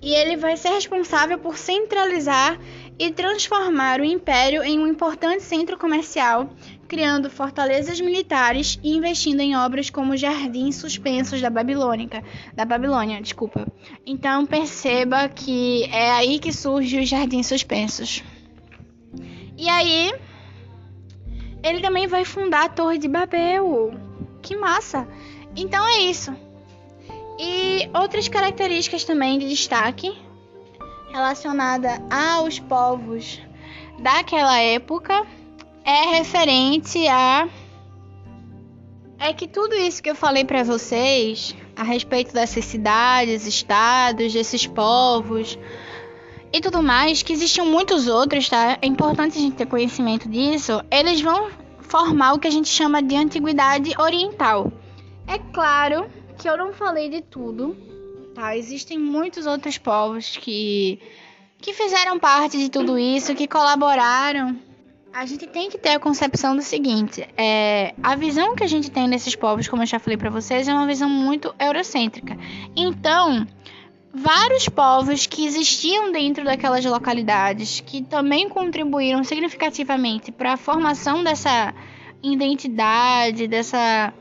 E 0.02 0.14
ele 0.14 0.36
vai 0.36 0.58
ser 0.58 0.70
responsável 0.70 1.40
por 1.40 1.58
centralizar 1.58 2.60
e 3.00 3.10
transformar 3.10 4.02
o 4.02 4.06
império 4.06 4.62
em 4.62 4.78
um 4.78 4.86
importante 4.86 5.42
centro 5.42 5.78
comercial, 5.78 6.50
criando 6.90 7.30
fortalezas 7.30 8.02
militares 8.02 8.78
e 8.84 8.96
investindo 8.96 9.40
em 9.40 9.56
obras 9.56 9.90
como 9.90 10.18
jardins 10.18 10.76
suspensos 10.76 11.42
da 11.42 11.50
Babilônica, 11.50 12.22
da 12.54 12.66
Babilônia, 12.66 13.22
desculpa. 13.22 13.66
Então 14.06 14.46
perceba 14.46 15.30
que 15.30 15.86
é 15.86 16.12
aí 16.12 16.38
que 16.38 16.52
surge 16.52 17.00
os 17.00 17.08
jardins 17.08 17.48
suspensos. 17.48 18.22
E 19.58 19.70
aí 19.70 20.14
ele 21.64 21.82
também 21.82 22.08
vai 22.08 22.26
fundar 22.26 22.66
a 22.66 22.70
Torre 22.70 22.98
de 22.98 23.08
Babel. 23.08 23.94
Que 24.42 24.56
massa! 24.56 25.08
Então 25.56 25.88
é 25.88 26.02
isso. 26.02 26.36
E 27.40 27.90
outras 27.94 28.28
características 28.28 29.06
também 29.06 29.40
de 29.40 29.48
destaque 29.48 30.16
relacionada 31.12 32.02
aos 32.12 32.60
povos 32.60 33.42
daquela 34.00 34.60
época 34.60 35.26
é 35.86 36.18
referente 36.18 37.08
a 37.08 37.48
é 39.20 39.32
que 39.32 39.48
tudo 39.48 39.74
isso 39.74 40.04
que 40.04 40.10
eu 40.10 40.16
falei 40.16 40.44
para 40.44 40.64
vocês 40.64 41.56
a 41.78 41.84
respeito 41.84 42.34
dessas 42.34 42.66
cidades, 42.66 43.46
estados, 43.46 44.34
desses 44.34 44.68
povos 44.68 45.58
e 46.54 46.62
tudo 46.62 46.84
mais, 46.84 47.24
que 47.24 47.34
existiam 47.34 47.66
muitos 47.66 48.08
outros, 48.08 48.48
tá? 48.48 48.78
É 48.80 48.86
importante 48.86 49.40
a 49.40 49.42
gente 49.42 49.56
ter 49.56 49.66
conhecimento 49.66 50.30
disso. 50.30 50.84
Eles 50.92 51.20
vão 51.20 51.50
formar 51.80 52.34
o 52.34 52.40
que 52.40 52.48
a 52.48 52.52
gente 52.52 52.70
chama 52.70 53.02
de 53.02 53.16
antiguidade 53.16 53.92
oriental. 54.00 54.72
É 55.28 55.40
claro 55.52 56.06
que 56.38 56.48
eu 56.48 56.56
não 56.56 56.72
falei 56.72 57.10
de 57.10 57.22
tudo, 57.22 57.76
tá? 58.36 58.56
Existem 58.56 59.00
muitos 59.00 59.48
outros 59.48 59.80
povos 59.80 60.38
que 60.38 61.00
que 61.58 61.74
fizeram 61.74 62.20
parte 62.20 62.58
de 62.58 62.70
tudo 62.70 63.00
isso, 63.00 63.34
que 63.34 63.48
colaboraram. 63.48 64.60
A 65.14 65.26
gente 65.26 65.48
tem 65.48 65.70
que 65.70 65.78
ter 65.78 65.92
a 65.92 66.00
concepção 66.00 66.56
do 66.56 66.62
seguinte: 66.62 67.28
é, 67.38 67.96
a 68.04 68.16
visão 68.16 68.54
que 68.54 68.64
a 68.64 68.68
gente 68.68 68.92
tem 68.92 69.10
desses 69.10 69.36
povos, 69.36 69.68
como 69.68 69.82
eu 69.82 69.88
já 69.88 69.98
falei 69.98 70.18
para 70.18 70.30
vocês, 70.30 70.68
é 70.68 70.74
uma 70.74 70.86
visão 70.86 71.10
muito 71.10 71.56
eurocêntrica. 71.58 72.38
Então, 72.76 73.48
vários 74.14 74.70
povos 74.70 75.26
que 75.26 75.46
existiam 75.46 76.12
dentro 76.12 76.46
daquelas 76.46 76.86
localidades, 76.86 77.80
que 77.80 78.04
também 78.04 78.48
contribuíram 78.48 79.24
significativamente 79.24 80.32
para 80.32 80.54
a 80.54 80.58
formação 80.58 81.24
dessa 81.24 81.74
identidade, 82.22 83.48
dessa 83.48 84.14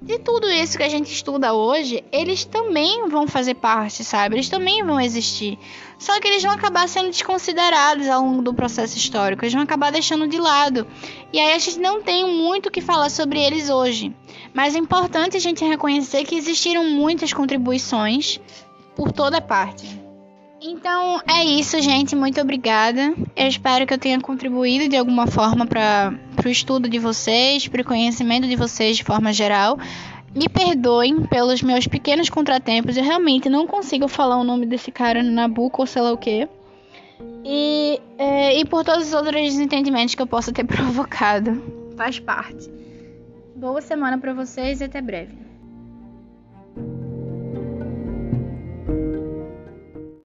de 0.00 0.16
tudo 0.20 0.48
isso 0.48 0.78
que 0.78 0.84
a 0.84 0.88
gente 0.88 1.12
estuda 1.12 1.52
hoje, 1.52 2.04
eles 2.12 2.44
também 2.44 3.08
vão 3.08 3.26
fazer 3.26 3.54
parte, 3.54 4.04
sabe? 4.04 4.36
Eles 4.36 4.48
também 4.48 4.84
vão 4.84 5.00
existir. 5.00 5.58
Só 5.98 6.20
que 6.20 6.28
eles 6.28 6.40
vão 6.40 6.52
acabar 6.52 6.88
sendo 6.88 7.08
desconsiderados 7.08 8.08
ao 8.08 8.22
longo 8.22 8.40
do 8.40 8.54
processo 8.54 8.96
histórico, 8.96 9.42
eles 9.42 9.52
vão 9.52 9.64
acabar 9.64 9.90
deixando 9.90 10.28
de 10.28 10.38
lado. 10.38 10.86
E 11.32 11.40
aí 11.40 11.52
a 11.52 11.58
gente 11.58 11.80
não 11.80 12.00
tem 12.00 12.24
muito 12.24 12.66
o 12.66 12.70
que 12.70 12.80
falar 12.80 13.10
sobre 13.10 13.40
eles 13.40 13.68
hoje. 13.68 14.14
Mas 14.54 14.76
é 14.76 14.78
importante 14.78 15.36
a 15.36 15.40
gente 15.40 15.64
reconhecer 15.64 16.24
que 16.24 16.36
existiram 16.36 16.84
muitas 16.84 17.32
contribuições 17.32 18.40
por 18.98 19.12
toda 19.12 19.40
parte. 19.40 19.96
Então 20.60 21.20
é 21.24 21.44
isso, 21.44 21.80
gente. 21.80 22.16
Muito 22.16 22.40
obrigada. 22.40 23.14
Eu 23.36 23.46
espero 23.46 23.86
que 23.86 23.94
eu 23.94 23.98
tenha 23.98 24.20
contribuído 24.20 24.88
de 24.88 24.96
alguma 24.96 25.28
forma 25.28 25.64
para 25.64 26.12
o 26.44 26.48
estudo 26.48 26.88
de 26.88 26.98
vocês, 26.98 27.68
para 27.68 27.80
o 27.80 27.84
conhecimento 27.84 28.48
de 28.48 28.56
vocês 28.56 28.96
de 28.96 29.04
forma 29.04 29.32
geral. 29.32 29.78
Me 30.34 30.48
perdoem 30.48 31.22
pelos 31.26 31.62
meus 31.62 31.86
pequenos 31.86 32.28
contratempos. 32.28 32.96
Eu 32.96 33.04
realmente 33.04 33.48
não 33.48 33.68
consigo 33.68 34.08
falar 34.08 34.36
o 34.36 34.44
nome 34.44 34.66
desse 34.66 34.90
cara 34.90 35.22
no 35.22 35.30
Nabucco 35.30 35.82
ou 35.82 35.86
sei 35.86 36.02
lá 36.02 36.12
o 36.12 36.18
que. 36.18 36.48
E, 37.44 38.00
é, 38.18 38.58
e 38.58 38.64
por 38.64 38.84
todos 38.84 39.06
os 39.06 39.14
outros 39.14 39.40
desentendimentos 39.40 40.16
que 40.16 40.22
eu 40.22 40.26
possa 40.26 40.52
ter 40.52 40.64
provocado. 40.66 41.62
Faz 41.96 42.18
parte. 42.18 42.68
Boa 43.54 43.80
semana 43.80 44.18
para 44.18 44.34
vocês 44.34 44.80
e 44.80 44.84
até 44.84 45.00
breve. 45.00 45.47